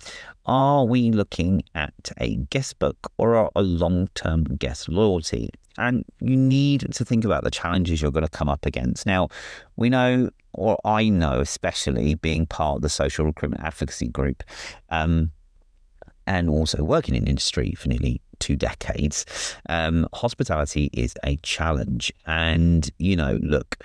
are 0.46 0.86
we 0.86 1.12
looking 1.12 1.64
at 1.76 2.12
a 2.18 2.36
guest 2.36 2.80
book 2.80 3.12
or 3.18 3.50
a 3.56 3.62
long 3.62 4.10
term 4.16 4.44
guest 4.44 4.90
loyalty? 4.90 5.50
And 5.78 6.04
you 6.20 6.36
need 6.36 6.92
to 6.92 7.06
think 7.06 7.24
about 7.24 7.44
the 7.44 7.52
challenges 7.52 8.02
you're 8.02 8.12
going 8.12 8.26
to 8.26 8.30
come 8.30 8.50
up 8.50 8.66
against. 8.66 9.06
Now, 9.06 9.30
we 9.78 9.90
know, 9.90 10.30
or 10.54 10.78
I 10.84 11.08
know, 11.08 11.40
especially 11.40 12.16
being 12.16 12.46
part 12.46 12.78
of 12.78 12.82
the 12.82 12.90
social 12.90 13.26
recruitment 13.26 13.64
advocacy 13.64 14.10
group, 14.10 14.44
um, 14.90 15.32
and 16.28 16.50
also 16.50 16.84
working 16.84 17.16
in 17.16 17.28
industry 17.28 17.74
for 17.78 17.88
nearly 17.88 18.22
two 18.40 18.56
decades, 18.56 19.26
um, 19.68 20.08
hospitality 20.14 20.90
is 20.94 21.14
a 21.24 21.38
challenge. 21.38 22.12
And, 22.26 22.90
you 22.98 23.16
know, 23.16 23.40
look, 23.42 23.78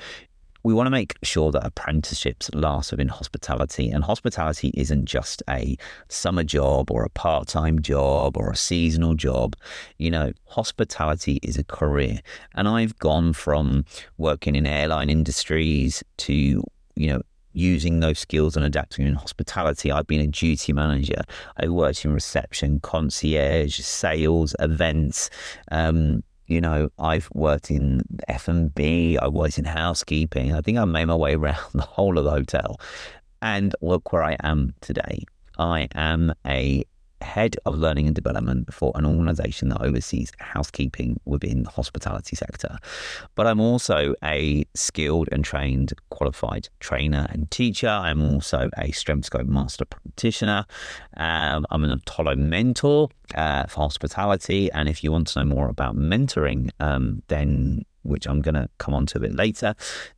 we 0.64 0.72
want 0.72 0.86
to 0.86 0.90
make 0.90 1.14
sure 1.22 1.52
that 1.52 1.64
apprenticeships 1.64 2.50
last 2.54 2.90
within 2.90 3.08
hospitality. 3.08 3.90
And 3.90 4.02
hospitality 4.02 4.72
isn't 4.74 5.04
just 5.04 5.42
a 5.48 5.76
summer 6.08 6.42
job 6.42 6.90
or 6.90 7.04
a 7.04 7.10
part 7.10 7.48
time 7.48 7.82
job 7.82 8.36
or 8.38 8.50
a 8.50 8.56
seasonal 8.56 9.14
job. 9.14 9.56
You 9.98 10.10
know, 10.10 10.32
hospitality 10.46 11.38
is 11.42 11.58
a 11.58 11.64
career. 11.64 12.20
And 12.54 12.66
I've 12.66 12.98
gone 12.98 13.34
from 13.34 13.84
working 14.16 14.56
in 14.56 14.66
airline 14.66 15.10
industries 15.10 16.02
to, 16.18 16.34
you 16.96 17.08
know, 17.08 17.20
using 17.54 18.00
those 18.00 18.18
skills 18.18 18.56
and 18.56 18.64
adapting 18.66 19.06
in 19.06 19.14
hospitality. 19.14 19.90
I've 19.90 20.06
been 20.06 20.20
a 20.20 20.26
duty 20.26 20.72
manager. 20.72 21.22
I 21.56 21.68
worked 21.68 22.04
in 22.04 22.12
reception, 22.12 22.80
concierge, 22.80 23.78
sales, 23.78 24.54
events. 24.58 25.30
Um, 25.70 26.22
you 26.46 26.60
know, 26.60 26.90
I've 26.98 27.28
worked 27.32 27.70
in 27.70 28.02
F 28.28 28.48
and 28.48 28.74
B. 28.74 29.16
I 29.16 29.28
worked 29.28 29.58
in 29.58 29.64
housekeeping. 29.64 30.52
I 30.52 30.60
think 30.60 30.76
I 30.76 30.84
made 30.84 31.06
my 31.06 31.14
way 31.14 31.34
around 31.36 31.72
the 31.72 31.82
whole 31.82 32.18
of 32.18 32.24
the 32.24 32.30
hotel, 32.30 32.80
and 33.40 33.74
look 33.80 34.12
where 34.12 34.22
I 34.22 34.36
am 34.42 34.74
today. 34.80 35.24
I 35.56 35.88
am 35.94 36.34
a 36.46 36.84
head 37.24 37.56
of 37.64 37.76
learning 37.76 38.06
and 38.06 38.14
development 38.14 38.72
for 38.72 38.92
an 38.94 39.04
organization 39.04 39.70
that 39.70 39.80
oversees 39.80 40.30
housekeeping 40.38 41.18
within 41.24 41.64
the 41.64 41.70
hospitality 41.70 42.36
sector. 42.36 42.78
But 43.34 43.46
I'm 43.46 43.60
also 43.60 44.14
a 44.22 44.64
skilled 44.74 45.28
and 45.32 45.44
trained 45.44 45.92
qualified 46.10 46.68
trainer 46.80 47.26
and 47.30 47.50
teacher. 47.50 47.88
I'm 47.88 48.22
also 48.22 48.70
a 48.76 48.92
StrengthScope 48.92 49.48
master 49.48 49.84
practitioner. 49.84 50.66
Um, 51.16 51.66
I'm 51.70 51.84
an 51.84 51.90
Apollo 51.90 52.36
mentor 52.36 53.08
uh, 53.34 53.64
for 53.66 53.80
hospitality. 53.80 54.70
And 54.72 54.88
if 54.88 55.02
you 55.02 55.10
want 55.10 55.28
to 55.28 55.40
know 55.40 55.46
more 55.46 55.68
about 55.68 55.96
mentoring, 55.96 56.70
um, 56.80 57.22
then 57.28 57.84
which 58.04 58.26
I'm 58.26 58.40
going 58.40 58.54
to 58.54 58.68
come 58.78 58.94
on 58.94 59.06
to 59.06 59.18
a 59.18 59.20
bit 59.20 59.34
later, 59.34 59.74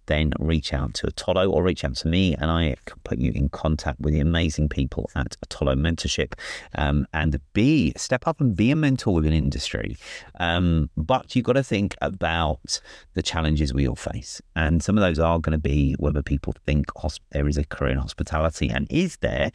then 0.07 0.33
reach 0.39 0.73
out 0.73 0.95
to 0.95 1.07
Atolo 1.07 1.51
or 1.51 1.63
reach 1.63 1.85
out 1.85 1.95
to 1.97 2.09
me 2.09 2.35
and 2.35 2.51
I 2.51 2.77
can 2.85 2.99
put 3.05 3.19
you 3.19 3.33
in 3.35 3.49
contact 3.49 4.01
with 4.01 4.15
the 4.15 4.21
amazing 4.21 4.69
people 4.69 5.11
at 5.15 5.37
Atolo 5.41 5.75
Mentorship 5.77 6.35
um, 6.75 7.07
and 7.13 7.41
be 7.53 7.93
step 7.97 8.27
up 8.27 8.41
and 8.41 8.57
be 8.57 8.71
a 8.71 8.77
mentor 8.77 9.15
within 9.15 9.33
industry. 9.33 9.97
Um, 10.39 10.91
but 10.97 11.35
you've 11.35 11.45
got 11.45 11.55
to 11.55 11.63
think 11.63 11.97
about 12.01 12.81
the 13.15 13.23
challenges 13.23 13.73
we 13.73 13.89
all 13.89 13.97
face. 13.97 14.41
And 14.55 14.83
some 14.83 14.97
of 14.97 15.03
those 15.03 15.19
are 15.19 15.39
going 15.39 15.53
to 15.53 15.59
be 15.59 15.95
whether 15.99 16.23
people 16.23 16.55
think 16.67 16.87
hosp- 16.95 17.21
there 17.31 17.49
is 17.49 17.57
a 17.57 17.65
career 17.65 17.93
in 17.93 17.99
hospitality 17.99 18.69
and 18.69 18.87
is 18.91 19.17
there 19.19 19.51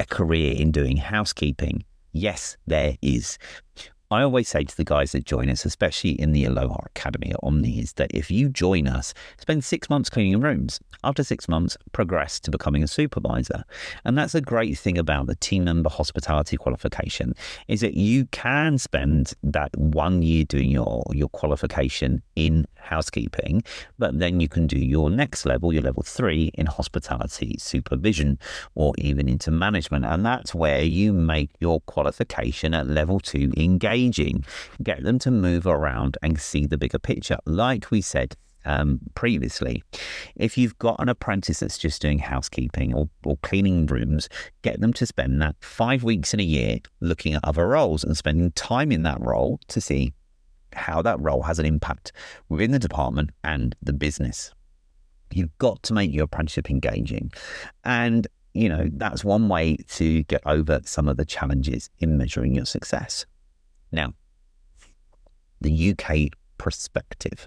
a 0.00 0.04
career 0.04 0.54
in 0.56 0.70
doing 0.70 0.96
housekeeping? 0.96 1.84
Yes, 2.12 2.56
there 2.66 2.96
is. 3.02 3.38
I 4.14 4.22
always 4.22 4.48
say 4.48 4.62
to 4.62 4.76
the 4.76 4.84
guys 4.84 5.10
that 5.10 5.24
join 5.24 5.50
us, 5.50 5.64
especially 5.64 6.12
in 6.12 6.30
the 6.30 6.44
Aloha 6.44 6.78
Academy 6.86 7.32
at 7.32 7.40
Omni, 7.42 7.80
is 7.80 7.94
that 7.94 8.12
if 8.14 8.30
you 8.30 8.48
join 8.48 8.86
us, 8.86 9.12
spend 9.38 9.64
six 9.64 9.90
months 9.90 10.08
cleaning 10.08 10.40
rooms. 10.40 10.78
After 11.02 11.24
six 11.24 11.48
months, 11.48 11.76
progress 11.90 12.38
to 12.40 12.52
becoming 12.52 12.84
a 12.84 12.86
supervisor. 12.86 13.64
And 14.04 14.16
that's 14.16 14.36
a 14.36 14.40
great 14.40 14.78
thing 14.78 14.98
about 14.98 15.26
the 15.26 15.34
team 15.34 15.64
member 15.64 15.90
hospitality 15.90 16.56
qualification 16.56 17.34
is 17.66 17.80
that 17.80 17.94
you 17.94 18.26
can 18.26 18.78
spend 18.78 19.34
that 19.42 19.76
one 19.76 20.22
year 20.22 20.44
doing 20.44 20.70
your, 20.70 21.02
your 21.10 21.28
qualification 21.30 22.22
in 22.36 22.66
housekeeping, 22.84 23.62
but 23.98 24.18
then 24.18 24.40
you 24.40 24.48
can 24.48 24.66
do 24.66 24.78
your 24.78 25.10
next 25.10 25.44
level, 25.44 25.72
your 25.72 25.82
level 25.82 26.02
three 26.02 26.52
in 26.54 26.66
hospitality 26.66 27.56
supervision 27.58 28.38
or 28.74 28.92
even 28.98 29.28
into 29.28 29.50
management. 29.50 30.04
And 30.04 30.24
that's 30.24 30.54
where 30.54 30.82
you 30.82 31.12
make 31.12 31.50
your 31.58 31.80
qualification 31.80 32.74
at 32.74 32.86
level 32.86 33.18
two 33.18 33.52
engaging, 34.04 34.44
get 34.82 35.02
them 35.02 35.18
to 35.20 35.30
move 35.30 35.66
around 35.66 36.18
and 36.22 36.40
see 36.40 36.66
the 36.66 36.78
bigger 36.78 36.98
picture. 36.98 37.38
Like 37.46 37.90
we 37.90 38.00
said 38.00 38.36
um, 38.66 39.00
previously. 39.14 39.82
If 40.36 40.56
you've 40.56 40.78
got 40.78 40.98
an 40.98 41.10
apprentice 41.10 41.60
that's 41.60 41.76
just 41.76 42.00
doing 42.00 42.18
housekeeping 42.18 42.94
or, 42.94 43.08
or 43.24 43.36
cleaning 43.42 43.86
rooms, 43.86 44.28
get 44.62 44.80
them 44.80 44.92
to 44.94 45.06
spend 45.06 45.42
that 45.42 45.56
five 45.60 46.02
weeks 46.02 46.32
in 46.32 46.40
a 46.40 46.44
year 46.44 46.78
looking 47.00 47.34
at 47.34 47.44
other 47.44 47.68
roles 47.68 48.04
and 48.04 48.16
spending 48.16 48.52
time 48.52 48.90
in 48.90 49.02
that 49.02 49.20
role 49.20 49.60
to 49.68 49.80
see 49.82 50.14
how 50.72 51.02
that 51.02 51.20
role 51.20 51.42
has 51.42 51.58
an 51.58 51.66
impact 51.66 52.12
within 52.48 52.70
the 52.70 52.78
department 52.78 53.30
and 53.44 53.76
the 53.82 53.92
business. 53.92 54.52
You've 55.30 55.56
got 55.58 55.82
to 55.84 55.92
make 55.92 56.12
your 56.12 56.24
apprenticeship 56.24 56.70
engaging. 56.70 57.32
And, 57.84 58.26
you 58.54 58.68
know, 58.68 58.88
that's 58.94 59.24
one 59.24 59.48
way 59.48 59.76
to 59.90 60.22
get 60.24 60.42
over 60.46 60.80
some 60.84 61.08
of 61.08 61.16
the 61.16 61.24
challenges 61.24 61.90
in 61.98 62.16
measuring 62.16 62.54
your 62.54 62.64
success. 62.64 63.26
Now, 63.94 64.12
the 65.60 65.90
UK 65.92 66.36
perspective. 66.58 67.46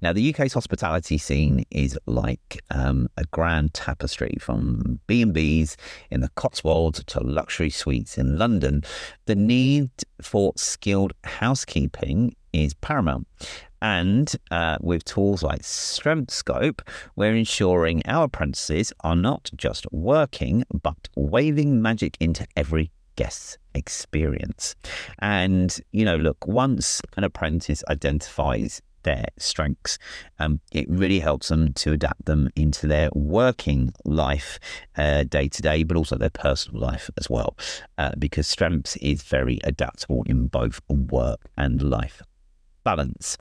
Now, 0.00 0.12
the 0.12 0.32
UK's 0.32 0.52
hospitality 0.52 1.18
scene 1.18 1.64
is 1.70 1.98
like 2.06 2.60
um, 2.70 3.08
a 3.16 3.24
grand 3.24 3.74
tapestry 3.74 4.36
from 4.40 5.00
B&Bs 5.06 5.76
in 6.10 6.20
the 6.20 6.30
Cotswolds 6.36 7.02
to 7.04 7.20
luxury 7.20 7.70
suites 7.70 8.16
in 8.16 8.38
London. 8.38 8.82
The 9.26 9.34
need 9.34 9.90
for 10.22 10.52
skilled 10.56 11.14
housekeeping 11.24 12.34
is 12.52 12.74
paramount. 12.74 13.26
And 13.80 14.34
uh, 14.50 14.76
with 14.80 15.04
tools 15.04 15.42
like 15.42 15.62
StrengthScope, 15.62 16.80
we're 17.16 17.36
ensuring 17.36 18.02
our 18.06 18.24
apprentices 18.24 18.92
are 19.00 19.16
not 19.16 19.50
just 19.56 19.86
working, 19.92 20.64
but 20.82 21.08
waving 21.16 21.80
magic 21.80 22.16
into 22.20 22.46
every 22.56 22.90
guest's 23.18 23.58
experience. 23.74 24.76
And, 25.18 25.70
you 25.92 26.04
know, 26.04 26.16
look, 26.16 26.46
once 26.46 27.00
an 27.16 27.24
apprentice 27.24 27.82
identifies 27.90 28.80
their 29.02 29.26
strengths. 29.38 29.98
Um, 30.38 30.60
it 30.72 30.86
really 30.88 31.20
helps 31.20 31.48
them 31.48 31.72
to 31.74 31.92
adapt 31.92 32.24
them 32.26 32.50
into 32.56 32.86
their 32.86 33.08
working 33.14 33.92
life 34.04 34.58
day 34.96 35.48
to 35.48 35.62
day, 35.62 35.84
but 35.84 35.96
also 35.96 36.16
their 36.16 36.30
personal 36.30 36.80
life 36.80 37.08
as 37.16 37.30
well, 37.30 37.56
uh, 37.96 38.12
because 38.18 38.46
strengths 38.46 38.96
is 38.96 39.22
very 39.22 39.58
adaptable 39.64 40.24
in 40.26 40.48
both 40.48 40.80
work 40.88 41.40
and 41.56 41.82
life 41.82 42.22
balance. 42.84 43.38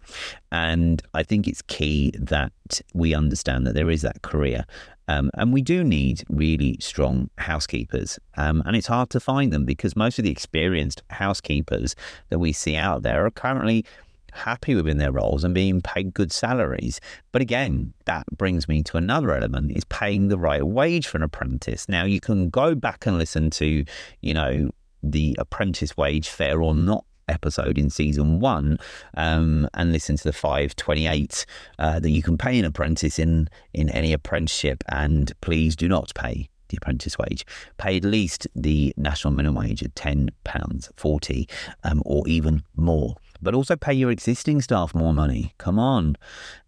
And 0.52 1.02
I 1.14 1.24
think 1.24 1.48
it's 1.48 1.62
key 1.64 2.14
that 2.20 2.82
we 2.94 3.14
understand 3.14 3.66
that 3.66 3.76
there 3.76 3.90
is 3.90 4.02
that 4.04 4.22
career. 4.22 4.66
Um, 5.08 5.32
and 5.36 5.54
we 5.54 5.62
do 5.62 5.84
need 5.84 6.24
really 6.30 6.78
strong 6.80 7.30
housekeepers. 7.38 8.20
Um, 8.36 8.62
and 8.66 8.76
it's 8.76 8.88
hard 8.88 9.10
to 9.12 9.20
find 9.20 9.52
them 9.52 9.66
because 9.66 9.96
most 9.96 10.20
of 10.20 10.26
the 10.26 10.32
experienced 10.32 11.02
housekeepers 11.10 11.96
that 12.30 12.40
we 12.40 12.52
see 12.52 12.76
out 12.76 13.04
there 13.04 13.26
are 13.26 13.32
currently 13.32 13.86
happy 14.34 14.76
within 14.76 14.98
their 14.98 15.12
roles 15.12 15.44
and 15.44 15.54
being 15.54 15.82
paid 15.82 16.14
good 16.14 16.32
salaries. 16.32 17.00
But 17.32 17.42
again, 17.42 17.94
that 18.06 18.26
brings 18.38 18.68
me 18.68 18.84
to 18.84 18.98
another 18.98 19.34
element 19.34 19.72
is 19.76 19.86
paying 19.86 20.28
the 20.28 20.38
right 20.38 20.64
wage 20.64 21.08
for 21.08 21.18
an 21.18 21.24
apprentice. 21.24 21.90
Now 21.90 22.04
you 22.04 22.20
can 22.20 22.50
go 22.50 22.76
back 22.76 23.06
and 23.06 23.18
listen 23.18 23.50
to, 23.52 23.84
you 24.22 24.34
know, 24.34 24.70
the 25.04 25.36
apprentice 25.40 25.96
wage 25.96 26.30
fair 26.30 26.62
or 26.62 26.76
not 26.76 27.06
episode 27.28 27.78
in 27.78 27.90
season 27.90 28.40
one 28.40 28.78
um, 29.16 29.68
and 29.74 29.92
listen 29.92 30.18
to 30.18 30.24
the 30.24 30.34
528 30.34 31.46
uh, 31.80 32.00
that 32.00 32.10
you 32.10 32.24
can 32.24 32.38
pay 32.38 32.58
an 32.60 32.66
apprentice 32.66 33.20
in 33.20 33.50
in 33.74 33.90
any 33.90 34.14
apprenticeship. 34.14 34.84
And 34.90 35.32
please 35.42 35.76
do 35.76 35.88
not 35.88 36.14
pay 36.16 36.50
the 36.70 36.78
apprentice 36.78 37.18
wage. 37.18 37.46
Pay 37.78 37.98
at 37.98 38.04
least 38.04 38.48
the 38.56 38.94
national 38.98 39.34
minimum 39.34 39.64
wage 39.64 39.82
of 39.82 39.94
£10.40 39.96 41.50
um, 41.84 42.02
or 42.06 42.28
even 42.28 42.64
more. 42.76 43.16
But 43.42 43.54
also 43.54 43.76
pay 43.76 43.94
your 43.94 44.12
existing 44.12 44.62
staff 44.62 44.94
more 44.94 45.14
money. 45.14 45.54
Come 45.58 45.80
on. 45.80 46.18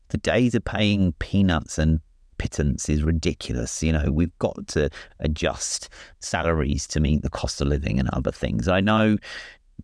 The 0.10 0.18
days 0.18 0.56
of 0.56 0.64
paying 0.66 1.14
peanuts 1.14 1.78
and 1.78 2.00
pittance 2.38 2.90
is 2.90 3.04
ridiculous. 3.04 3.84
You 3.84 3.92
know, 3.92 4.12
we've 4.12 4.38
got 4.40 4.68
to 4.70 4.90
adjust 5.20 5.90
salaries 6.20 6.88
to 6.88 7.00
meet 7.00 7.22
the 7.22 7.30
cost 7.30 7.62
of 7.62 7.68
living 7.68 8.00
and 8.00 8.10
other 8.10 8.32
things. 8.32 8.68
I 8.68 8.82
know 8.82 9.18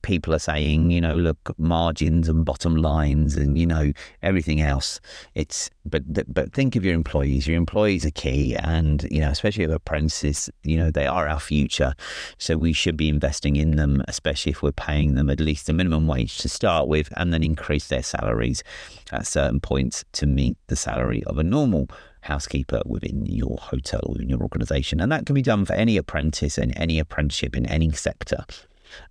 people 0.05 0.33
are 0.33 0.39
saying, 0.39 0.91
you 0.91 1.01
know, 1.01 1.15
look, 1.15 1.53
margins 1.57 2.29
and 2.29 2.45
bottom 2.45 2.75
lines 2.75 3.35
and, 3.35 3.57
you 3.57 3.65
know, 3.65 3.91
everything 4.21 4.61
else. 4.61 5.01
It's, 5.33 5.69
but, 5.83 6.03
but 6.31 6.53
think 6.53 6.75
of 6.75 6.85
your 6.85 6.93
employees. 6.93 7.47
Your 7.47 7.57
employees 7.57 8.05
are 8.05 8.11
key. 8.11 8.55
And, 8.55 9.05
you 9.11 9.19
know, 9.19 9.29
especially 9.29 9.63
if 9.65 9.71
apprentices, 9.71 10.49
you 10.63 10.77
know, 10.77 10.91
they 10.91 11.07
are 11.07 11.27
our 11.27 11.39
future. 11.39 11.93
So 12.37 12.55
we 12.55 12.71
should 12.71 12.95
be 12.95 13.09
investing 13.09 13.55
in 13.55 13.75
them, 13.77 14.03
especially 14.07 14.51
if 14.51 14.61
we're 14.61 14.71
paying 14.71 15.15
them 15.15 15.29
at 15.29 15.39
least 15.39 15.65
the 15.65 15.73
minimum 15.73 16.07
wage 16.07 16.37
to 16.39 16.49
start 16.49 16.87
with 16.87 17.11
and 17.17 17.33
then 17.33 17.43
increase 17.43 17.87
their 17.87 18.03
salaries 18.03 18.63
at 19.11 19.25
certain 19.25 19.59
points 19.59 20.05
to 20.13 20.27
meet 20.27 20.57
the 20.67 20.75
salary 20.75 21.23
of 21.25 21.39
a 21.39 21.43
normal 21.43 21.89
housekeeper 22.21 22.81
within 22.85 23.25
your 23.25 23.57
hotel 23.59 24.01
or 24.03 24.21
in 24.21 24.29
your 24.29 24.41
organization. 24.41 24.99
And 24.99 25.11
that 25.11 25.25
can 25.25 25.33
be 25.33 25.41
done 25.41 25.65
for 25.65 25.73
any 25.73 25.97
apprentice 25.97 26.57
in 26.57 26.71
any 26.73 26.99
apprenticeship 26.99 27.55
in 27.55 27.65
any 27.65 27.91
sector. 27.91 28.45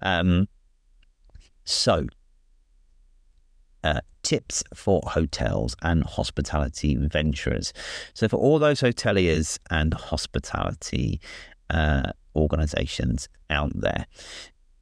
Um, 0.02 0.48
so, 1.64 2.06
uh, 3.82 4.00
tips 4.22 4.64
for 4.74 5.02
hotels 5.06 5.76
and 5.82 6.04
hospitality 6.04 6.96
venturers. 6.96 7.72
So, 8.14 8.28
for 8.28 8.36
all 8.36 8.58
those 8.58 8.80
hoteliers 8.80 9.58
and 9.70 9.92
hospitality 9.94 11.20
uh, 11.70 12.12
organizations 12.34 13.28
out 13.50 13.72
there, 13.74 14.06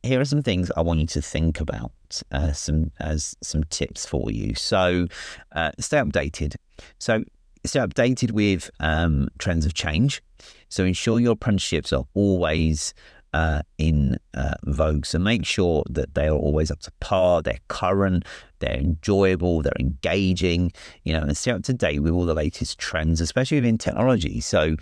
here 0.03 0.21
are 0.21 0.25
some 0.25 0.43
things 0.43 0.71
I 0.77 0.81
want 0.81 1.01
you 1.01 1.07
to 1.07 1.23
think 1.23 1.61
about. 1.61 1.93
Uh, 2.31 2.53
some 2.53 2.91
as 3.01 3.35
some 3.43 3.65
tips 3.65 4.05
for 4.05 4.31
you. 4.31 4.55
So, 4.55 5.07
uh, 5.53 5.73
stay 5.79 5.99
updated. 5.99 6.57
So, 6.99 7.25
stay 7.65 7.81
updated 7.81 8.33
with 8.33 8.71
um, 8.81 9.29
trends 9.39 9.65
of 9.67 9.75
change. 9.75 10.23
So 10.69 10.85
ensure 10.85 11.21
your 11.21 11.33
apprenticeships 11.33 11.93
are 11.93 12.05
always 12.15 12.95
uh, 13.33 13.63
in 13.79 14.19
uh, 14.35 14.55
vogue. 14.65 15.07
So 15.07 15.19
make 15.19 15.45
sure 15.45 15.85
that 15.91 16.15
they 16.15 16.27
are 16.29 16.37
always 16.37 16.71
up 16.71 16.81
to 16.81 16.93
par, 17.01 17.43
they're 17.43 17.59
current, 17.69 18.25
they're 18.59 18.77
enjoyable, 18.77 19.63
they're 19.63 19.73
engaging, 19.79 20.73
you 21.05 21.13
know, 21.13 21.21
and 21.21 21.37
stay 21.37 21.53
up 21.53 21.63
to 21.65 21.73
date 21.73 22.01
with 22.01 22.13
all 22.13 22.27
the 22.27 22.35
latest 22.35 22.79
trends, 22.79 23.21
especially 23.21 23.59
within 23.59 23.79
technology. 23.79 24.41
So 24.41 24.77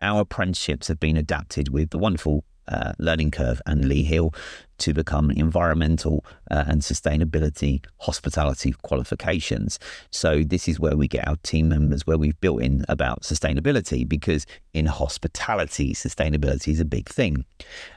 our 0.00 0.22
apprenticeships 0.22 0.88
have 0.88 1.00
been 1.00 1.16
adapted 1.16 1.68
with 1.70 1.90
the 1.90 1.98
wonderful 1.98 2.44
uh, 2.68 2.92
learning 2.98 3.30
curve 3.30 3.60
and 3.66 3.84
Lee 3.84 4.02
Hill 4.02 4.34
to 4.78 4.94
become 4.94 5.30
environmental 5.30 6.24
uh, 6.50 6.64
and 6.66 6.82
sustainability 6.82 7.84
hospitality 7.98 8.72
qualifications. 8.82 9.78
So 10.10 10.42
this 10.42 10.68
is 10.68 10.78
where 10.78 10.96
we 10.96 11.08
get 11.08 11.26
our 11.26 11.36
team 11.42 11.68
members 11.68 12.06
where 12.06 12.18
we've 12.18 12.40
built 12.40 12.62
in 12.62 12.84
about 12.88 13.22
sustainability 13.22 14.08
because 14.08 14.46
in 14.74 14.86
hospitality 14.86 15.94
sustainability 15.94 16.68
is 16.68 16.80
a 16.80 16.84
big 16.84 17.08
thing. 17.08 17.44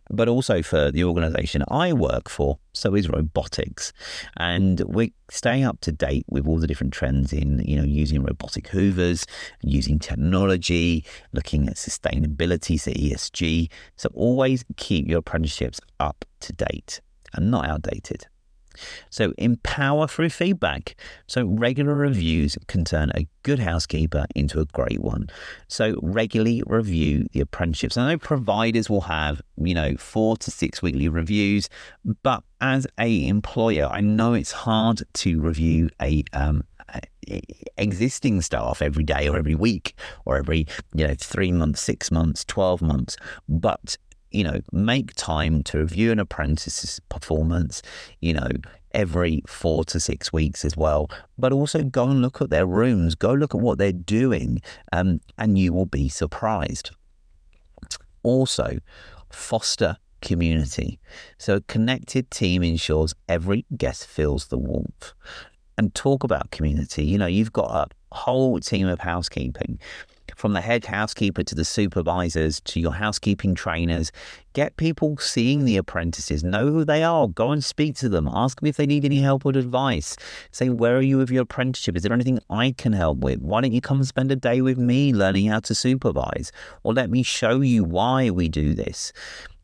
But 0.09 0.27
also 0.27 0.63
for 0.63 0.91
the 0.91 1.03
organization 1.03 1.63
I 1.69 1.93
work 1.93 2.29
for, 2.29 2.57
so 2.73 2.95
is 2.95 3.09
robotics. 3.09 3.93
And 4.37 4.79
we're 4.81 5.11
staying 5.29 5.65
up 5.65 5.81
to 5.81 5.91
date 5.91 6.25
with 6.29 6.47
all 6.47 6.57
the 6.57 6.67
different 6.67 6.93
trends 6.93 7.33
in, 7.33 7.59
you 7.59 7.75
know, 7.75 7.83
using 7.83 8.23
robotic 8.23 8.67
hoovers, 8.67 9.25
using 9.61 9.99
technology, 9.99 11.05
looking 11.33 11.67
at 11.67 11.75
sustainability, 11.75 12.79
so 12.79 12.91
ESG. 12.91 13.69
So 13.95 14.09
always 14.13 14.65
keep 14.77 15.07
your 15.07 15.19
apprenticeships 15.19 15.79
up 15.99 16.25
to 16.41 16.53
date 16.53 17.01
and 17.33 17.51
not 17.51 17.67
outdated. 17.67 18.27
So, 19.09 19.33
empower 19.37 20.07
through 20.07 20.29
feedback. 20.29 20.95
So, 21.27 21.45
regular 21.45 21.95
reviews 21.95 22.57
can 22.67 22.85
turn 22.85 23.11
a 23.15 23.27
good 23.43 23.59
housekeeper 23.59 24.25
into 24.35 24.59
a 24.59 24.65
great 24.65 25.01
one. 25.01 25.27
So, 25.67 25.99
regularly 26.01 26.63
review 26.65 27.27
the 27.33 27.41
apprenticeships. 27.41 27.97
I 27.97 28.11
know 28.11 28.17
providers 28.17 28.89
will 28.89 29.01
have, 29.01 29.41
you 29.57 29.73
know, 29.73 29.95
four 29.97 30.37
to 30.37 30.51
six 30.51 30.81
weekly 30.81 31.09
reviews, 31.09 31.67
but 32.23 32.43
as 32.61 32.87
a 32.97 33.27
employer, 33.27 33.87
I 33.87 34.01
know 34.01 34.33
it's 34.33 34.51
hard 34.51 35.01
to 35.13 35.41
review 35.41 35.89
a 36.01 36.23
um, 36.33 36.63
existing 37.77 38.41
staff 38.41 38.81
every 38.81 39.03
day 39.03 39.27
or 39.27 39.37
every 39.37 39.55
week 39.55 39.95
or 40.25 40.37
every 40.37 40.65
you 40.93 41.07
know 41.07 41.13
three 41.15 41.51
months 41.51 41.81
six 41.81 42.11
months 42.11 42.43
12 42.45 42.81
months 42.81 43.17
but 43.47 43.97
you 44.31 44.43
know, 44.43 44.61
make 44.71 45.13
time 45.15 45.63
to 45.63 45.79
review 45.79 46.11
an 46.11 46.19
apprentice's 46.19 46.99
performance, 47.09 47.81
you 48.19 48.33
know, 48.33 48.49
every 48.91 49.43
four 49.47 49.83
to 49.85 49.99
six 49.99 50.33
weeks 50.33 50.65
as 50.65 50.75
well. 50.75 51.09
But 51.37 51.53
also 51.53 51.83
go 51.83 52.05
and 52.05 52.21
look 52.21 52.41
at 52.41 52.49
their 52.49 52.65
rooms, 52.65 53.15
go 53.15 53.33
look 53.33 53.55
at 53.55 53.61
what 53.61 53.77
they're 53.77 53.91
doing, 53.91 54.61
um, 54.91 55.21
and 55.37 55.57
you 55.57 55.73
will 55.73 55.85
be 55.85 56.09
surprised. 56.09 56.91
Also, 58.23 58.77
foster 59.31 59.97
community. 60.21 60.99
So, 61.37 61.55
a 61.55 61.61
connected 61.61 62.29
team 62.31 62.63
ensures 62.63 63.15
every 63.27 63.65
guest 63.77 64.07
feels 64.07 64.47
the 64.47 64.57
warmth. 64.57 65.13
And 65.77 65.95
talk 65.95 66.25
about 66.25 66.51
community. 66.51 67.05
You 67.05 67.17
know, 67.17 67.25
you've 67.25 67.53
got 67.53 67.71
a 67.71 68.15
whole 68.15 68.59
team 68.59 68.87
of 68.87 68.99
housekeeping 68.99 69.79
from 70.35 70.53
the 70.53 70.61
head 70.61 70.85
housekeeper 70.85 71.43
to 71.43 71.55
the 71.55 71.65
supervisors 71.65 72.59
to 72.61 72.79
your 72.79 72.93
housekeeping 72.93 73.55
trainers. 73.55 74.11
Get 74.53 74.77
people 74.77 75.17
seeing 75.17 75.65
the 75.65 75.77
apprentices, 75.77 76.43
know 76.43 76.67
who 76.67 76.83
they 76.83 77.03
are, 77.03 77.27
go 77.27 77.51
and 77.51 77.63
speak 77.63 77.95
to 77.97 78.09
them, 78.09 78.27
ask 78.31 78.59
them 78.59 78.67
if 78.67 78.77
they 78.77 78.85
need 78.85 79.05
any 79.05 79.19
help 79.19 79.45
or 79.45 79.51
advice. 79.51 80.15
Say, 80.51 80.69
where 80.69 80.97
are 80.97 81.01
you 81.01 81.17
with 81.17 81.29
your 81.29 81.43
apprenticeship? 81.43 81.95
Is 81.95 82.03
there 82.03 82.13
anything 82.13 82.39
I 82.49 82.73
can 82.77 82.93
help 82.93 83.19
with? 83.19 83.39
Why 83.41 83.61
don't 83.61 83.73
you 83.73 83.81
come 83.81 84.03
spend 84.03 84.31
a 84.31 84.35
day 84.35 84.61
with 84.61 84.77
me 84.77 85.13
learning 85.13 85.47
how 85.47 85.59
to 85.61 85.75
supervise? 85.75 86.51
Or 86.83 86.93
let 86.93 87.09
me 87.09 87.23
show 87.23 87.61
you 87.61 87.83
why 87.83 88.29
we 88.29 88.49
do 88.49 88.73
this 88.73 89.13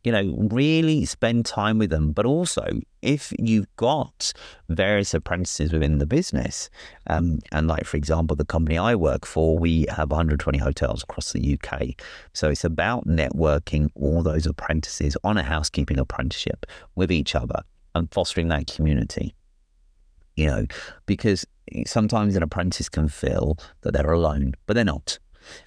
you 0.05 0.11
know, 0.11 0.35
really 0.51 1.03
spend 1.03 1.45
time 1.45 1.79
with 1.79 1.89
them. 1.89 2.11
But 2.11 2.27
also, 2.27 2.79
if 3.01 3.33
you've 3.39 3.73
got 3.75 4.31
various 4.69 5.15
apprentices 5.15 5.73
within 5.73 5.97
the 5.97 6.05
business, 6.05 6.69
um, 7.07 7.39
and 7.51 7.67
like, 7.67 7.85
for 7.85 7.97
example, 7.97 8.35
the 8.35 8.45
company 8.45 8.77
I 8.77 8.93
work 8.93 9.25
for, 9.25 9.57
we 9.57 9.87
have 9.89 10.11
120 10.11 10.59
hotels 10.59 11.01
across 11.01 11.33
the 11.33 11.57
UK. 11.57 11.99
So 12.33 12.49
it's 12.49 12.63
about 12.63 13.07
networking 13.07 13.89
all 13.95 14.21
those 14.21 14.45
apprentices 14.45 15.17
on 15.23 15.37
a 15.37 15.43
housekeeping 15.43 15.97
apprenticeship 15.97 16.67
with 16.93 17.11
each 17.11 17.33
other 17.33 17.63
and 17.95 18.11
fostering 18.13 18.49
that 18.49 18.67
community. 18.67 19.33
You 20.35 20.47
know, 20.47 20.65
because 21.07 21.45
sometimes 21.87 22.35
an 22.35 22.43
apprentice 22.43 22.89
can 22.89 23.07
feel 23.07 23.57
that 23.81 23.93
they're 23.93 24.11
alone, 24.11 24.53
but 24.67 24.75
they're 24.75 24.85
not. 24.85 25.17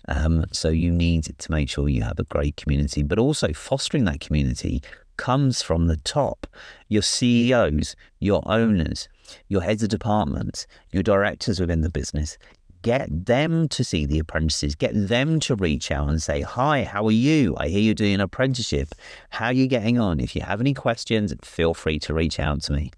Um, 0.08 0.44
so 0.52 0.68
you 0.68 0.90
need 0.90 1.24
to 1.38 1.50
make 1.50 1.68
sure 1.68 1.88
you 1.88 2.02
have 2.02 2.18
a 2.18 2.24
great 2.24 2.56
community, 2.56 3.02
but 3.02 3.18
also 3.18 3.52
fostering 3.52 4.04
that 4.04 4.20
community 4.20 4.82
comes 5.16 5.62
from 5.62 5.86
the 5.86 5.96
top. 5.98 6.46
Your 6.88 7.02
CEOs, 7.02 7.96
your 8.20 8.42
owners, 8.46 9.08
your 9.48 9.62
heads 9.62 9.82
of 9.82 9.90
departments, 9.90 10.66
your 10.90 11.02
directors 11.02 11.60
within 11.60 11.82
the 11.82 11.90
business 11.90 12.38
get 12.82 13.26
them 13.26 13.68
to 13.68 13.84
see 13.84 14.06
the 14.06 14.18
apprentices, 14.18 14.74
get 14.74 14.92
them 14.94 15.40
to 15.40 15.54
reach 15.54 15.90
out 15.90 16.08
and 16.08 16.22
say, 16.22 16.42
Hi, 16.42 16.84
how 16.84 17.06
are 17.06 17.12
you? 17.12 17.56
I 17.58 17.68
hear 17.68 17.80
you're 17.80 17.94
doing 17.94 18.14
an 18.14 18.20
apprenticeship. 18.20 18.94
How 19.30 19.46
are 19.46 19.52
you 19.52 19.66
getting 19.66 19.98
on? 19.98 20.20
If 20.20 20.34
you 20.36 20.42
have 20.42 20.60
any 20.60 20.74
questions, 20.74 21.34
feel 21.42 21.74
free 21.74 21.98
to 22.00 22.14
reach 22.14 22.38
out 22.38 22.62
to 22.62 22.72
me. 22.72 22.90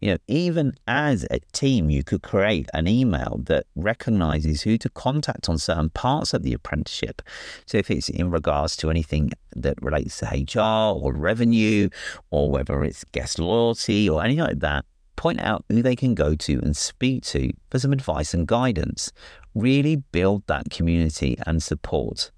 You 0.00 0.12
know, 0.12 0.18
even 0.26 0.74
as 0.86 1.26
a 1.30 1.40
team, 1.52 1.90
you 1.90 2.04
could 2.04 2.22
create 2.22 2.68
an 2.74 2.86
email 2.86 3.40
that 3.44 3.66
recognizes 3.76 4.62
who 4.62 4.76
to 4.78 4.88
contact 4.90 5.48
on 5.48 5.58
certain 5.58 5.90
parts 5.90 6.34
of 6.34 6.42
the 6.42 6.52
apprenticeship. 6.52 7.22
So 7.66 7.78
if 7.78 7.90
it's 7.90 8.08
in 8.08 8.30
regards 8.30 8.76
to 8.78 8.90
anything 8.90 9.32
that 9.56 9.80
relates 9.82 10.18
to 10.18 10.26
HR 10.26 10.96
or 10.96 11.12
revenue, 11.12 11.88
or 12.30 12.50
whether 12.50 12.82
it's 12.84 13.04
guest 13.12 13.38
loyalty 13.38 14.08
or 14.08 14.22
anything 14.22 14.44
like 14.44 14.60
that, 14.60 14.84
point 15.16 15.40
out 15.40 15.64
who 15.68 15.82
they 15.82 15.96
can 15.96 16.14
go 16.14 16.34
to 16.34 16.58
and 16.62 16.76
speak 16.76 17.22
to 17.24 17.52
for 17.70 17.78
some 17.78 17.92
advice 17.92 18.34
and 18.34 18.46
guidance. 18.46 19.12
Really 19.54 19.96
build 19.96 20.46
that 20.46 20.70
community 20.70 21.36
and 21.46 21.62
support. 21.62 22.30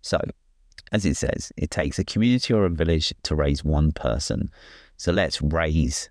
So, 0.00 0.18
as 0.92 1.04
it 1.04 1.16
says, 1.16 1.52
it 1.56 1.70
takes 1.70 1.98
a 1.98 2.04
community 2.04 2.54
or 2.54 2.64
a 2.64 2.70
village 2.70 3.12
to 3.24 3.34
raise 3.34 3.64
one 3.64 3.92
person. 3.92 4.50
So 4.96 5.12
let's 5.12 5.42
raise 5.42 6.10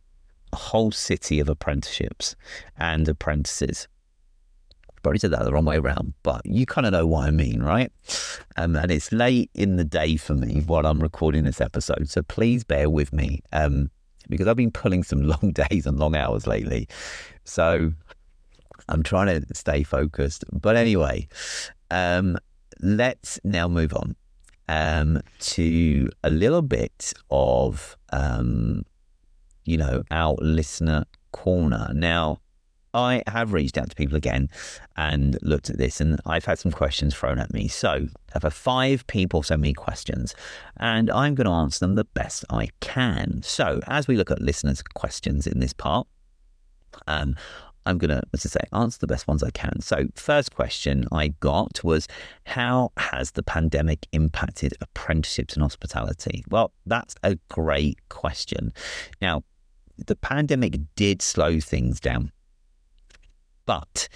a 0.51 0.57
whole 0.57 0.91
city 0.91 1.39
of 1.39 1.49
apprenticeships 1.49 2.35
and 2.77 3.07
apprentices. 3.07 3.87
Probably 5.01 5.19
said 5.19 5.31
that 5.31 5.43
the 5.43 5.51
wrong 5.51 5.65
way 5.65 5.77
around, 5.77 6.13
but 6.23 6.45
you 6.45 6.65
kind 6.65 6.87
of 6.87 6.93
know 6.93 7.05
what 7.05 7.27
I 7.27 7.31
mean, 7.31 7.61
right? 7.61 7.91
Um, 8.55 8.75
and 8.75 8.89
it's 8.89 9.11
late 9.11 9.51
in 9.53 9.75
the 9.75 9.83
day 9.83 10.15
for 10.15 10.33
me 10.33 10.61
while 10.65 10.85
I'm 10.85 11.01
recording 11.01 11.43
this 11.43 11.59
episode, 11.59 12.09
so 12.09 12.21
please 12.21 12.63
bear 12.63 12.89
with 12.89 13.11
me. 13.11 13.41
Um, 13.51 13.91
because 14.29 14.47
I've 14.47 14.55
been 14.57 14.71
pulling 14.71 15.03
some 15.03 15.21
long 15.27 15.51
days 15.53 15.85
and 15.85 15.99
long 15.99 16.15
hours 16.15 16.47
lately. 16.47 16.87
So 17.43 17.93
I'm 18.89 19.03
trying 19.03 19.41
to 19.41 19.55
stay 19.55 19.83
focused. 19.83 20.45
But 20.51 20.75
anyway, 20.75 21.27
um, 21.91 22.37
let's 22.81 23.39
now 23.43 23.67
move 23.67 23.93
on 23.93 24.15
um, 24.67 25.21
to 25.39 26.09
a 26.23 26.29
little 26.29 26.61
bit 26.61 27.13
of, 27.29 27.97
um, 28.11 28.85
you 29.65 29.77
know, 29.77 30.03
our 30.11 30.35
listener 30.39 31.05
corner. 31.31 31.91
Now, 31.93 32.39
I 32.93 33.23
have 33.27 33.53
reached 33.53 33.77
out 33.77 33.89
to 33.89 33.95
people 33.95 34.17
again 34.17 34.49
and 34.95 35.37
looked 35.41 35.69
at 35.69 35.77
this, 35.77 35.99
and 35.99 36.19
I've 36.25 36.45
had 36.45 36.59
some 36.59 36.71
questions 36.71 37.15
thrown 37.15 37.39
at 37.39 37.53
me. 37.53 37.67
So 37.67 38.07
had 38.33 38.53
five 38.53 39.05
people 39.07 39.43
send 39.43 39.61
me 39.61 39.73
questions, 39.73 40.35
and 40.77 41.09
I'm 41.09 41.35
going 41.35 41.47
to 41.47 41.53
answer 41.53 41.79
them 41.79 41.95
the 41.95 42.03
best 42.03 42.45
I 42.49 42.69
can. 42.79 43.41
So 43.43 43.79
as 43.87 44.07
we 44.07 44.15
look 44.15 44.31
at 44.31 44.41
listeners' 44.41 44.81
questions 44.81 45.47
in 45.47 45.59
this 45.59 45.73
part, 45.73 46.07
um, 47.07 47.35
I'm 47.85 47.97
going 47.97 48.09
to, 48.09 48.21
as 48.33 48.45
I 48.45 48.49
say, 48.49 48.65
answer 48.71 48.99
the 48.99 49.07
best 49.07 49.27
ones 49.27 49.43
I 49.43 49.51
can. 49.51 49.81
So, 49.81 50.07
first 50.15 50.55
question 50.55 51.05
I 51.11 51.29
got 51.39 51.83
was 51.83 52.07
How 52.45 52.91
has 52.95 53.31
the 53.31 53.43
pandemic 53.43 54.07
impacted 54.13 54.73
apprenticeships 54.79 55.55
in 55.55 55.61
hospitality? 55.61 56.45
Well, 56.49 56.71
that's 56.85 57.15
a 57.23 57.37
great 57.49 57.97
question. 58.07 58.71
Now, 59.21 59.43
the 59.97 60.15
pandemic 60.15 60.79
did 60.95 61.21
slow 61.21 61.59
things 61.59 61.99
down 61.99 62.31
but 63.65 64.07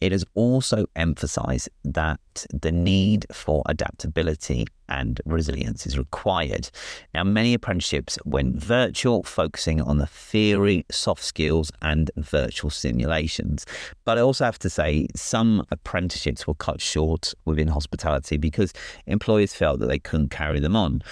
it 0.00 0.12
has 0.12 0.24
also 0.34 0.86
emphasized 0.94 1.68
that 1.84 2.20
the 2.52 2.72
need 2.72 3.26
for 3.32 3.62
adaptability 3.66 4.66
and 4.88 5.20
resilience 5.24 5.86
is 5.86 5.98
required. 5.98 6.70
Now, 7.14 7.24
many 7.24 7.54
apprenticeships 7.54 8.18
went 8.24 8.56
virtual, 8.56 9.22
focusing 9.22 9.80
on 9.80 9.98
the 9.98 10.06
theory, 10.06 10.84
soft 10.90 11.24
skills, 11.24 11.72
and 11.82 12.10
virtual 12.16 12.70
simulations. 12.70 13.64
But 14.04 14.18
I 14.18 14.20
also 14.20 14.44
have 14.44 14.58
to 14.60 14.70
say, 14.70 15.08
some 15.14 15.64
apprenticeships 15.70 16.46
were 16.46 16.54
cut 16.54 16.80
short 16.80 17.32
within 17.44 17.68
hospitality 17.68 18.36
because 18.36 18.72
employers 19.06 19.54
felt 19.54 19.80
that 19.80 19.86
they 19.86 19.98
couldn't 19.98 20.30
carry 20.30 20.60
them 20.60 20.76
on. 20.76 21.02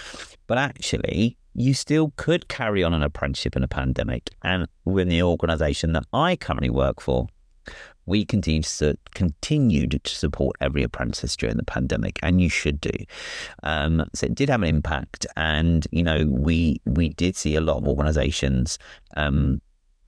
But 0.46 0.58
actually, 0.58 1.36
you 1.54 1.72
still 1.72 2.12
could 2.16 2.48
carry 2.48 2.82
on 2.82 2.92
an 2.92 3.02
apprenticeship 3.02 3.56
in 3.56 3.62
a 3.62 3.68
pandemic. 3.68 4.30
And 4.42 4.66
within 4.84 5.08
the 5.08 5.22
organization 5.22 5.92
that 5.92 6.04
I 6.12 6.36
currently 6.36 6.70
work 6.70 7.00
for, 7.00 7.28
we 8.06 8.24
continue 8.24 8.62
to 8.62 8.96
continued 9.14 10.00
to 10.04 10.14
support 10.14 10.56
every 10.60 10.82
apprentice 10.82 11.36
during 11.36 11.56
the 11.56 11.64
pandemic, 11.64 12.18
and 12.22 12.40
you 12.40 12.48
should 12.48 12.80
do. 12.80 12.92
Um, 13.62 14.08
so 14.14 14.26
it 14.26 14.34
did 14.34 14.48
have 14.50 14.62
an 14.62 14.68
impact, 14.68 15.26
and 15.36 15.86
you 15.90 16.02
know 16.02 16.26
we 16.26 16.80
we 16.84 17.10
did 17.10 17.36
see 17.36 17.56
a 17.56 17.60
lot 17.60 17.78
of 17.78 17.88
organisations, 17.88 18.78
um, 19.16 19.60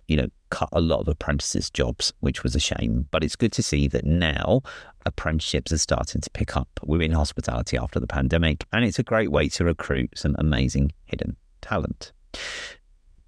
you 0.09 0.17
know, 0.17 0.29
cut 0.51 0.69
a 0.73 0.81
lot 0.81 1.01
of 1.01 1.09
apprentices' 1.09 1.71
jobs, 1.71 2.13
which 2.21 2.43
was 2.43 2.55
a 2.55 2.61
shame. 2.61 3.07
But 3.11 3.25
it's 3.25 3.37
good 3.37 3.53
to 3.53 3.63
see 3.63 3.89
that 3.89 4.05
now 4.05 4.63
apprenticeships 5.07 5.73
are 5.73 5.79
starting 5.79 6.21
to 6.21 6.31
pick 6.31 6.57
up 6.57 6.69
within 6.85 7.13
hospitality 7.13 7.79
after 7.79 7.99
the 7.99 8.07
pandemic, 8.07 8.65
and 8.73 8.85
it's 8.85 8.99
a 8.99 9.05
great 9.05 9.31
way 9.31 9.49
to 9.51 9.65
recruit 9.65 10.11
some 10.17 10.37
amazing 10.39 10.93
hidden 11.07 11.37
talent. 11.63 12.13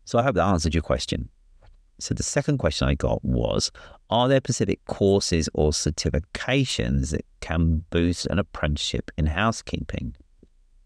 So 0.04 0.18
I 0.18 0.22
hope 0.22 0.34
that 0.36 0.44
answered 0.44 0.74
your 0.74 0.82
question. 0.82 1.28
So 2.00 2.14
the 2.14 2.22
second 2.22 2.58
question 2.58 2.88
I 2.88 2.94
got 2.94 3.24
was 3.24 3.70
Are 4.10 4.28
there 4.28 4.38
specific 4.38 4.84
courses 4.86 5.48
or 5.54 5.70
certifications 5.70 7.10
that 7.10 7.24
can 7.40 7.84
boost 7.90 8.26
an 8.26 8.38
apprenticeship 8.38 9.10
in 9.16 9.26
housekeeping? 9.26 10.14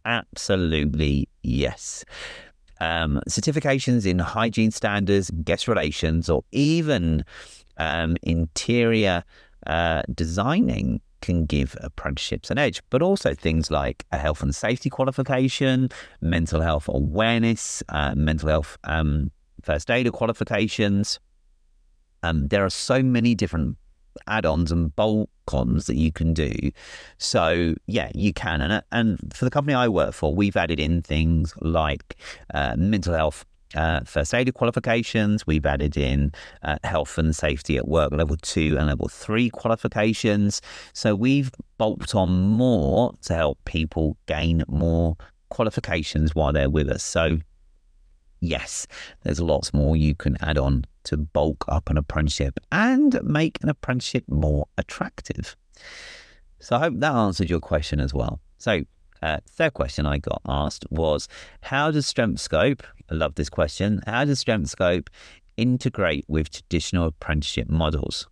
Absolutely 0.04 1.28
yes. 1.42 2.04
Um, 2.80 3.20
certifications 3.28 4.06
in 4.06 4.18
hygiene 4.18 4.72
standards, 4.72 5.30
guest 5.44 5.68
relations, 5.68 6.28
or 6.28 6.42
even 6.50 7.24
um, 7.76 8.16
interior 8.22 9.22
uh, 9.66 10.02
designing 10.12 11.00
can 11.20 11.46
give 11.46 11.76
apprenticeships 11.80 12.50
an 12.50 12.58
edge, 12.58 12.82
but 12.90 13.00
also 13.00 13.32
things 13.34 13.70
like 13.70 14.04
a 14.10 14.18
health 14.18 14.42
and 14.42 14.54
safety 14.54 14.90
qualification, 14.90 15.88
mental 16.20 16.60
health 16.60 16.88
awareness, 16.88 17.82
uh, 17.88 18.14
mental 18.16 18.48
health 18.48 18.76
um, 18.84 19.30
first 19.62 19.90
aider 19.90 20.10
qualifications. 20.10 21.20
Um, 22.22 22.48
there 22.48 22.64
are 22.64 22.70
so 22.70 23.02
many 23.02 23.34
different 23.34 23.76
add-ons 24.26 24.70
and 24.70 24.94
bolt-ons 24.94 25.86
that 25.86 25.96
you 25.96 26.12
can 26.12 26.34
do. 26.34 26.52
So 27.18 27.74
yeah, 27.86 28.10
you 28.14 28.32
can. 28.32 28.60
And 28.60 28.82
and 28.92 29.18
for 29.34 29.44
the 29.44 29.50
company 29.50 29.74
I 29.74 29.88
work 29.88 30.14
for, 30.14 30.34
we've 30.34 30.56
added 30.56 30.78
in 30.78 31.02
things 31.02 31.54
like 31.60 32.16
uh, 32.54 32.74
mental 32.76 33.14
health. 33.14 33.44
Uh, 33.74 34.00
first 34.04 34.34
aider 34.34 34.52
qualifications. 34.52 35.46
We've 35.46 35.64
added 35.64 35.96
in 35.96 36.32
uh, 36.62 36.76
health 36.84 37.16
and 37.16 37.34
safety 37.34 37.78
at 37.78 37.88
work 37.88 38.12
level 38.12 38.36
two 38.42 38.76
and 38.76 38.86
level 38.86 39.08
three 39.08 39.48
qualifications. 39.48 40.60
So 40.92 41.14
we've 41.14 41.50
bolted 41.78 42.14
on 42.14 42.30
more 42.30 43.14
to 43.22 43.34
help 43.34 43.64
people 43.64 44.18
gain 44.26 44.62
more 44.68 45.16
qualifications 45.48 46.34
while 46.34 46.52
they're 46.52 46.68
with 46.68 46.90
us. 46.90 47.02
So 47.02 47.38
yes, 48.42 48.86
there's 49.22 49.40
lots 49.40 49.72
more 49.72 49.96
you 49.96 50.14
can 50.14 50.36
add 50.42 50.58
on 50.58 50.84
to 51.04 51.16
bulk 51.16 51.64
up 51.68 51.88
an 51.88 51.96
apprenticeship 51.96 52.60
and 52.70 53.18
make 53.22 53.58
an 53.62 53.70
apprenticeship 53.70 54.24
more 54.28 54.66
attractive. 54.76 55.56
So 56.60 56.76
I 56.76 56.80
hope 56.80 56.94
that 56.98 57.14
answered 57.14 57.48
your 57.48 57.60
question 57.60 57.98
as 58.00 58.12
well. 58.12 58.40
So, 58.58 58.82
uh, 59.22 59.38
third 59.48 59.74
question 59.74 60.04
I 60.04 60.18
got 60.18 60.42
asked 60.46 60.84
was 60.90 61.28
How 61.62 61.90
does 61.90 62.12
StrengthScope, 62.12 62.82
I 63.10 63.14
love 63.14 63.36
this 63.36 63.48
question, 63.48 64.02
how 64.06 64.24
does 64.24 64.44
StrengthScope 64.44 65.08
integrate 65.56 66.24
with 66.28 66.50
traditional 66.50 67.06
apprenticeship 67.06 67.68
models? 67.68 68.28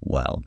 Well, 0.00 0.42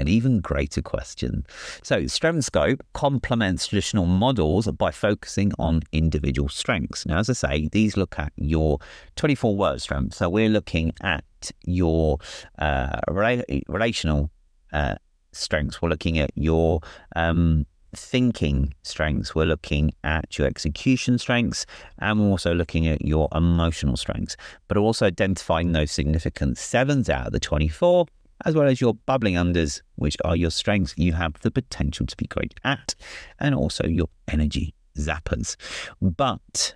an 0.00 0.08
even 0.08 0.40
greater 0.40 0.82
question. 0.82 1.46
So, 1.82 2.02
StrengthScope 2.02 2.80
complements 2.94 3.66
traditional 3.66 4.06
models 4.06 4.66
by 4.72 4.90
focusing 4.90 5.52
on 5.58 5.82
individual 5.92 6.48
strengths. 6.48 7.06
Now, 7.06 7.18
as 7.18 7.30
I 7.30 7.34
say, 7.34 7.68
these 7.70 7.96
look 7.96 8.18
at 8.18 8.32
your 8.36 8.78
24 9.16 9.56
word 9.56 9.80
strengths. 9.80 10.16
So, 10.16 10.28
we're 10.28 10.48
looking 10.48 10.92
at 11.02 11.24
your 11.64 12.18
uh, 12.58 13.00
rela- 13.08 13.62
relational 13.68 14.30
uh, 14.72 14.96
strengths, 15.32 15.80
we're 15.80 15.88
looking 15.88 16.18
at 16.18 16.30
your 16.34 16.80
um, 17.16 17.66
thinking 17.94 18.74
strengths, 18.82 19.34
we're 19.34 19.44
looking 19.44 19.92
at 20.04 20.38
your 20.38 20.46
execution 20.46 21.18
strengths, 21.18 21.66
and 21.98 22.20
we're 22.20 22.28
also 22.28 22.54
looking 22.54 22.86
at 22.86 23.04
your 23.04 23.28
emotional 23.34 23.96
strengths, 23.96 24.36
but 24.68 24.76
also 24.76 25.06
identifying 25.06 25.72
those 25.72 25.90
significant 25.90 26.58
sevens 26.58 27.08
out 27.08 27.26
of 27.26 27.32
the 27.32 27.40
24 27.40 28.06
as 28.44 28.54
well 28.54 28.68
as 28.68 28.80
your 28.80 28.94
bubbling 28.94 29.34
unders, 29.34 29.82
which 29.96 30.16
are 30.24 30.36
your 30.36 30.50
strengths 30.50 30.94
you 30.96 31.12
have 31.12 31.40
the 31.40 31.50
potential 31.50 32.06
to 32.06 32.16
be 32.16 32.26
great 32.26 32.54
at, 32.64 32.94
and 33.38 33.54
also 33.54 33.86
your 33.86 34.08
energy 34.28 34.74
zappers. 34.96 35.56
But 36.00 36.74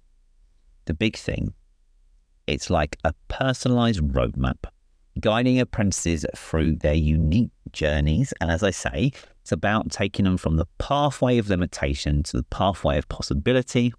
the 0.85 0.95
big 0.95 1.17
thing, 1.17 1.55
it's 2.47 2.71
like 2.71 2.99
a 3.05 3.15
personalized 3.29 4.01
roadmap 4.01 4.67
guiding 5.21 5.61
apprentices 5.61 6.27
through 6.37 6.77
their 6.77 6.95
unique 6.95 7.51
journeys. 7.73 8.33
And 8.41 8.51
as 8.51 8.63
I 8.63 8.71
say, 8.71 9.13
it's 9.43 9.53
about 9.53 9.91
taking 9.91 10.25
them 10.25 10.37
from 10.37 10.57
the 10.57 10.67
pathway 10.79 11.39
of 11.39 11.49
limitation 11.49 12.23
to 12.25 12.39
the 12.39 12.43
pathway 12.45 12.99
of 12.99 13.09
possibility 13.09 13.93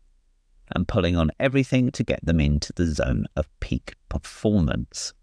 and 0.75 0.87
pulling 0.87 1.15
on 1.15 1.31
everything 1.39 1.91
to 1.91 2.03
get 2.03 2.25
them 2.25 2.39
into 2.39 2.73
the 2.73 2.87
zone 2.87 3.27
of 3.35 3.47
peak 3.59 3.95
performance. 4.09 5.13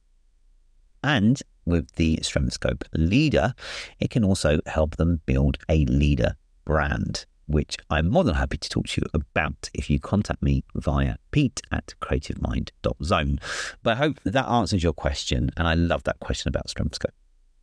And 1.02 1.40
with 1.64 1.92
the 1.92 2.16
StrengthScope 2.18 2.85
leader, 2.94 3.55
it 4.01 4.11
can 4.11 4.25
also 4.25 4.61
help 4.66 4.96
them 4.96 5.20
build 5.27 5.59
a 5.68 5.85
leader 5.87 6.37
brand, 6.64 7.27
which 7.46 7.77
I'm 7.90 8.09
more 8.09 8.25
than 8.25 8.35
happy 8.35 8.57
to 8.59 8.68
talk 8.68 8.87
to 8.88 9.01
you 9.01 9.07
about 9.14 9.70
if 9.75 9.90
you 9.90 9.98
contact 10.01 10.42
me 10.42 10.64
via 10.75 11.16
pete 11.31 11.61
at 11.70 11.94
creativemind.zone. 12.01 13.38
But 13.83 13.92
I 13.92 13.96
hope 13.96 14.20
that 14.25 14.48
answers 14.48 14.83
your 14.83 14.92
question. 14.92 15.51
And 15.57 15.68
I 15.68 15.75
love 15.75 16.05
that 16.05 16.20
question 16.20 16.48
about 16.48 16.68
StrengthScope. 16.68 17.11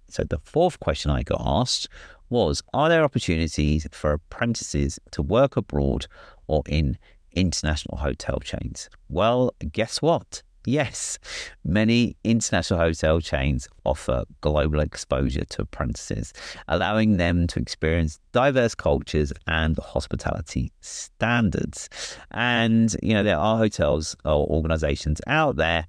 So 0.10 0.24
the 0.24 0.40
fourth 0.40 0.80
question 0.80 1.12
I 1.12 1.24
got 1.24 1.42
asked 1.44 1.88
was 2.30 2.62
Are 2.74 2.90
there 2.90 3.04
opportunities 3.04 3.88
for 3.92 4.14
apprentices 4.14 5.00
to 5.12 5.22
work 5.22 5.56
abroad 5.56 6.08
or 6.48 6.64
in 6.68 6.98
international 7.34 7.98
hotel 7.98 8.40
chains? 8.40 8.90
Well, 9.08 9.54
guess 9.72 10.02
what? 10.02 10.44
Yes, 10.66 11.18
many 11.64 12.18
international 12.24 12.80
hotel 12.80 13.22
chains 13.22 13.68
offer 13.86 14.26
global 14.42 14.82
exposure 14.82 15.46
to 15.46 15.62
apprentices, 15.62 16.34
allowing 16.68 17.18
them 17.18 17.48
to 17.48 17.60
experience 17.60 18.20
diverse 18.34 18.76
cultures 18.76 19.32
and 19.48 19.78
hospitality 19.78 20.72
standards. 20.82 21.90
And, 22.32 22.96
you 23.02 23.14
know, 23.14 23.24
there 23.24 23.38
are 23.38 23.58
hotels 23.58 24.16
or 24.26 24.48
organizations 24.48 25.22
out 25.28 25.56
there 25.56 25.88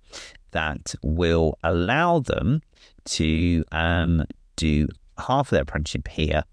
that 0.52 0.94
will 1.02 1.58
allow 1.64 2.20
them 2.20 2.62
to 3.06 3.64
um, 3.72 4.24
do 4.56 4.88
half 5.18 5.48
of 5.48 5.50
their 5.50 5.62
apprenticeship 5.62 6.08
here 6.08 6.44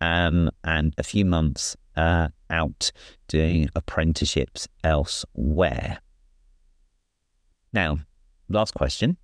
um, 0.00 0.50
and 0.62 0.94
a 0.98 1.02
few 1.02 1.24
months 1.24 1.76
uh, 1.96 2.28
out 2.50 2.92
doing 3.28 3.68
apprenticeships 3.74 4.68
elsewhere. 4.82 5.98
Now, 7.74 7.98
last 8.48 8.72
question 8.74 9.16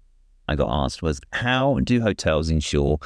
I 0.49 0.57
got 0.57 0.69
asked 0.71 1.03
was 1.03 1.21
How 1.33 1.79
do 1.85 2.03
hotels 2.03 2.51
ensure 2.51 2.99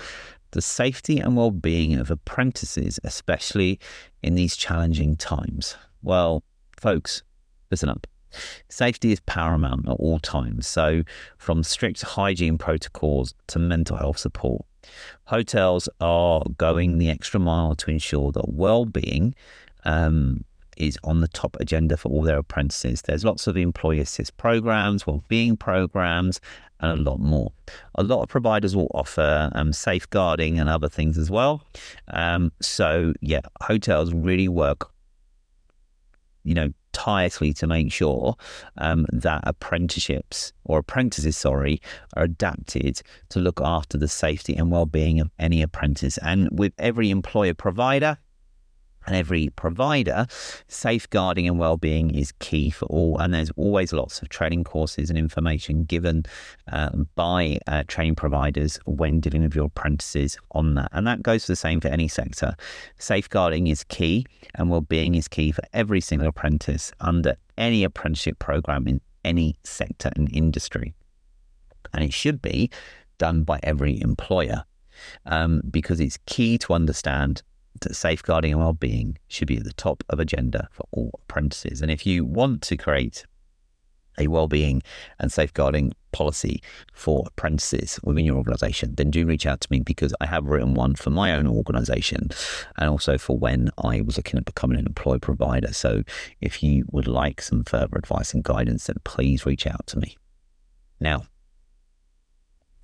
the 0.52 0.62
safety 0.62 1.18
and 1.18 1.36
well 1.36 1.50
being 1.50 1.94
of 1.94 2.10
apprentices, 2.10 2.98
especially 3.04 3.78
in 4.22 4.36
these 4.36 4.56
challenging 4.56 5.16
times? 5.16 5.76
Well, 6.02 6.42
folks, 6.80 7.22
listen 7.70 7.90
up. 7.90 8.06
Safety 8.70 9.12
is 9.12 9.20
paramount 9.20 9.86
at 9.86 9.92
all 9.92 10.18
times. 10.18 10.66
So, 10.66 11.02
from 11.36 11.62
strict 11.62 12.00
hygiene 12.02 12.56
protocols 12.56 13.34
to 13.48 13.58
mental 13.58 13.98
health 13.98 14.18
support, 14.18 14.64
hotels 15.26 15.90
are 16.00 16.42
going 16.56 16.96
the 16.96 17.10
extra 17.10 17.38
mile 17.38 17.74
to 17.76 17.90
ensure 17.90 18.32
that 18.32 18.48
well 18.48 18.86
being 18.86 19.34
um, 19.84 20.44
is 20.76 20.98
on 21.04 21.20
the 21.20 21.28
top 21.28 21.56
agenda 21.60 21.96
for 21.96 22.10
all 22.10 22.22
their 22.22 22.38
apprentices. 22.38 23.02
There's 23.02 23.24
lots 23.24 23.46
of 23.46 23.56
employee 23.56 24.00
assist 24.00 24.36
programs, 24.36 25.06
well-being 25.06 25.56
programs, 25.56 26.40
and 26.80 26.98
a 26.98 27.10
lot 27.10 27.20
more. 27.20 27.52
A 27.94 28.02
lot 28.02 28.22
of 28.22 28.28
providers 28.28 28.74
will 28.76 28.90
offer 28.94 29.50
um, 29.54 29.72
safeguarding 29.72 30.58
and 30.58 30.68
other 30.68 30.88
things 30.88 31.18
as 31.18 31.30
well. 31.30 31.62
Um, 32.08 32.52
so 32.60 33.12
yeah, 33.20 33.40
hotels 33.62 34.12
really 34.12 34.48
work, 34.48 34.90
you 36.42 36.54
know, 36.54 36.72
tirelessly 36.92 37.52
to 37.52 37.66
make 37.66 37.92
sure 37.92 38.36
um, 38.78 39.06
that 39.12 39.42
apprenticeships 39.44 40.52
or 40.64 40.78
apprentices, 40.78 41.36
sorry, 41.36 41.80
are 42.16 42.24
adapted 42.24 43.02
to 43.30 43.40
look 43.40 43.60
after 43.60 43.98
the 43.98 44.08
safety 44.08 44.54
and 44.54 44.70
well-being 44.70 45.20
of 45.20 45.30
any 45.38 45.62
apprentice. 45.62 46.18
And 46.18 46.48
with 46.52 46.72
every 46.78 47.10
employer 47.10 47.54
provider, 47.54 48.16
and 49.06 49.16
every 49.16 49.50
provider, 49.50 50.26
safeguarding 50.68 51.46
and 51.46 51.58
well-being 51.58 52.14
is 52.14 52.32
key 52.38 52.70
for 52.70 52.86
all. 52.86 53.18
And 53.18 53.34
there's 53.34 53.50
always 53.56 53.92
lots 53.92 54.22
of 54.22 54.28
training 54.28 54.64
courses 54.64 55.10
and 55.10 55.18
information 55.18 55.84
given 55.84 56.24
uh, 56.70 56.90
by 57.14 57.58
uh, 57.66 57.84
training 57.86 58.14
providers 58.14 58.78
when 58.86 59.20
dealing 59.20 59.42
with 59.42 59.54
your 59.54 59.66
apprentices 59.66 60.38
on 60.52 60.74
that. 60.74 60.88
And 60.92 61.06
that 61.06 61.22
goes 61.22 61.46
the 61.46 61.56
same 61.56 61.80
for 61.80 61.88
any 61.88 62.08
sector. 62.08 62.54
Safeguarding 62.98 63.66
is 63.66 63.84
key, 63.84 64.26
and 64.54 64.70
well-being 64.70 65.14
is 65.14 65.28
key 65.28 65.52
for 65.52 65.62
every 65.72 66.00
single 66.00 66.28
apprentice 66.28 66.92
under 67.00 67.36
any 67.56 67.84
apprenticeship 67.84 68.38
program 68.38 68.86
in 68.86 69.00
any 69.24 69.56
sector 69.64 70.10
and 70.16 70.32
industry. 70.32 70.94
And 71.92 72.04
it 72.04 72.12
should 72.12 72.42
be 72.42 72.70
done 73.18 73.44
by 73.44 73.60
every 73.62 74.00
employer 74.00 74.64
um, 75.26 75.62
because 75.70 76.00
it's 76.00 76.18
key 76.26 76.58
to 76.58 76.72
understand 76.72 77.42
that 77.80 77.94
safeguarding 77.94 78.52
and 78.52 78.60
well-being 78.60 79.18
should 79.28 79.48
be 79.48 79.56
at 79.56 79.64
the 79.64 79.72
top 79.72 80.04
of 80.08 80.20
agenda 80.20 80.68
for 80.70 80.86
all 80.90 81.20
apprentices. 81.24 81.82
And 81.82 81.90
if 81.90 82.06
you 82.06 82.24
want 82.24 82.62
to 82.62 82.76
create 82.76 83.26
a 84.18 84.28
well-being 84.28 84.82
and 85.18 85.32
safeguarding 85.32 85.92
policy 86.12 86.62
for 86.92 87.24
apprentices 87.26 87.98
within 88.04 88.24
your 88.24 88.36
organization, 88.36 88.94
then 88.94 89.10
do 89.10 89.26
reach 89.26 89.46
out 89.46 89.60
to 89.60 89.68
me 89.70 89.80
because 89.80 90.14
I 90.20 90.26
have 90.26 90.46
written 90.46 90.74
one 90.74 90.94
for 90.94 91.10
my 91.10 91.34
own 91.34 91.46
organization 91.48 92.30
and 92.76 92.88
also 92.88 93.18
for 93.18 93.36
when 93.36 93.70
I 93.78 94.00
was 94.02 94.16
looking 94.16 94.38
at 94.38 94.44
becoming 94.44 94.78
an 94.78 94.86
employed 94.86 95.22
provider. 95.22 95.72
So 95.72 96.04
if 96.40 96.62
you 96.62 96.84
would 96.92 97.08
like 97.08 97.42
some 97.42 97.64
further 97.64 97.98
advice 97.98 98.32
and 98.32 98.44
guidance, 98.44 98.86
then 98.86 98.96
please 99.02 99.44
reach 99.44 99.66
out 99.66 99.86
to 99.88 99.98
me. 99.98 100.16
Now, 101.00 101.24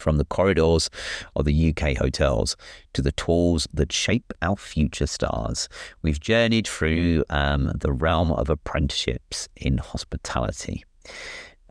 from 0.01 0.17
the 0.17 0.25
corridors 0.25 0.91
of 1.37 1.45
the 1.45 1.71
UK 1.71 1.97
hotels 1.97 2.57
to 2.95 3.03
the 3.03 3.13
tools 3.13 3.69
that 3.73 3.93
shape 3.93 4.33
our 4.43 4.57
future 4.57 5.07
stars, 5.07 5.69
we've 6.03 6.21
journeyed 6.21 6.67
through 6.67 7.25
um, 7.31 7.73
the 7.75 7.93
realm 7.93 8.33
of 8.33 8.51
apprenticeships 8.51 9.49
in 9.57 9.79
hospitality. 9.79 10.85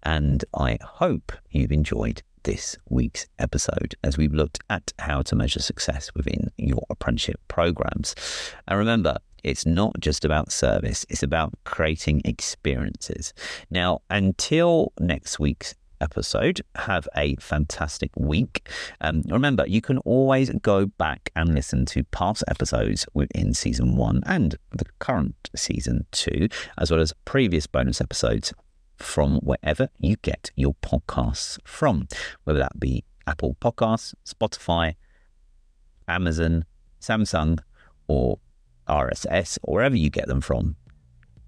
And 0.03 0.45
I 0.53 0.77
hope 0.81 1.31
you've 1.51 1.71
enjoyed 1.71 2.23
this 2.43 2.77
week's 2.89 3.27
episode 3.37 3.95
as 4.03 4.17
we've 4.17 4.33
looked 4.33 4.59
at 4.69 4.93
how 4.99 5.21
to 5.23 5.35
measure 5.35 5.61
success 5.61 6.13
within 6.15 6.49
your 6.57 6.83
apprenticeship 6.89 7.39
programs. 7.47 8.15
And 8.67 8.79
remember, 8.79 9.17
it's 9.43 9.65
not 9.65 9.99
just 9.99 10.25
about 10.25 10.51
service, 10.51 11.05
it's 11.09 11.23
about 11.23 11.53
creating 11.63 12.21
experiences. 12.25 13.33
Now, 13.69 13.99
until 14.09 14.93
next 14.99 15.39
week's 15.39 15.75
episode. 16.01 16.61
Have 16.75 17.07
a 17.15 17.35
fantastic 17.35 18.11
week. 18.15 18.67
Um, 19.01 19.23
remember, 19.27 19.65
you 19.67 19.81
can 19.81 19.97
always 19.99 20.49
go 20.61 20.85
back 20.85 21.31
and 21.35 21.53
listen 21.53 21.85
to 21.87 22.03
past 22.05 22.43
episodes 22.47 23.05
within 23.13 23.53
season 23.53 23.95
one 23.95 24.21
and 24.25 24.55
the 24.71 24.85
current 24.99 25.49
season 25.55 26.05
two, 26.11 26.49
as 26.77 26.91
well 26.91 26.99
as 26.99 27.13
previous 27.25 27.67
bonus 27.67 28.01
episodes 28.01 28.53
from 28.97 29.37
wherever 29.37 29.89
you 29.97 30.17
get 30.17 30.51
your 30.55 30.75
podcasts 30.81 31.57
from, 31.63 32.07
whether 32.43 32.59
that 32.59 32.79
be 32.79 33.03
Apple 33.25 33.55
Podcasts, 33.61 34.13
Spotify, 34.25 34.95
Amazon, 36.07 36.65
Samsung, 36.99 37.59
or 38.07 38.39
RSS, 38.87 39.59
or 39.63 39.75
wherever 39.75 39.95
you 39.95 40.09
get 40.09 40.27
them 40.27 40.41
from 40.41 40.75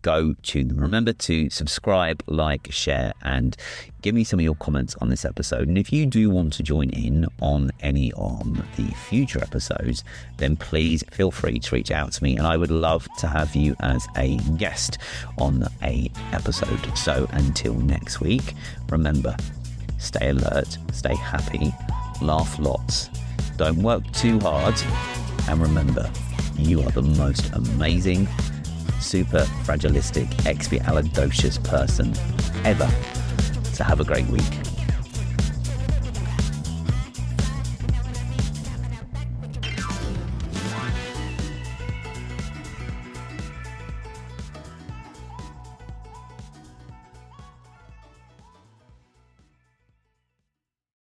go 0.02 0.36
tune 0.44 0.68
them. 0.68 0.78
Remember 0.78 1.14
to 1.14 1.50
subscribe, 1.50 2.24
like, 2.28 2.72
share, 2.72 3.14
and 3.22 3.56
give 4.02 4.16
me 4.16 4.24
some 4.24 4.40
of 4.40 4.44
your 4.44 4.56
comments 4.56 4.96
on 5.02 5.10
this 5.10 5.26
episode. 5.26 5.68
And 5.68 5.78
if 5.78 5.94
you 5.94 6.06
do 6.06 6.30
want 6.30 6.54
to 6.54 6.64
join 6.64 6.90
in 6.90 7.28
on 7.42 7.72
any 7.82 8.12
of 8.14 8.44
the 8.76 8.88
future 9.10 9.42
episodes, 9.42 10.04
then 10.38 10.56
please 10.56 11.04
feel 11.12 11.32
free 11.32 11.60
to 11.60 11.76
reach 11.76 11.92
out 11.92 12.12
to 12.14 12.24
me. 12.24 12.38
And 12.38 12.48
I 12.48 12.58
would 12.58 12.72
love 12.72 13.08
to 13.20 13.28
have 13.28 13.56
you 13.56 13.76
as 13.80 14.08
a 14.18 14.38
guest 14.58 14.98
on 15.38 15.68
a 15.84 16.12
episode. 16.32 16.98
So 16.98 17.28
until 17.32 17.76
next 17.76 18.20
week, 18.22 18.56
remember, 18.90 19.36
stay 20.00 20.30
alert, 20.30 20.78
stay 20.92 21.16
happy, 21.16 21.74
laugh 22.22 22.58
lots, 22.60 23.10
don't 23.58 23.82
work 23.84 24.10
too 24.14 24.40
hard, 24.40 24.76
and 25.48 25.62
remember, 25.62 26.10
you 26.58 26.82
are 26.82 26.92
the 26.92 27.02
most 27.02 27.52
amazing 27.54 28.28
super 29.02 29.46
fragilistic, 29.66 30.28
expialidocious 30.46 31.62
person 31.64 32.14
ever. 32.66 32.90
So 33.74 33.84
have 33.84 34.00
a 34.00 34.06
great 34.06 34.28
week. 34.28 34.71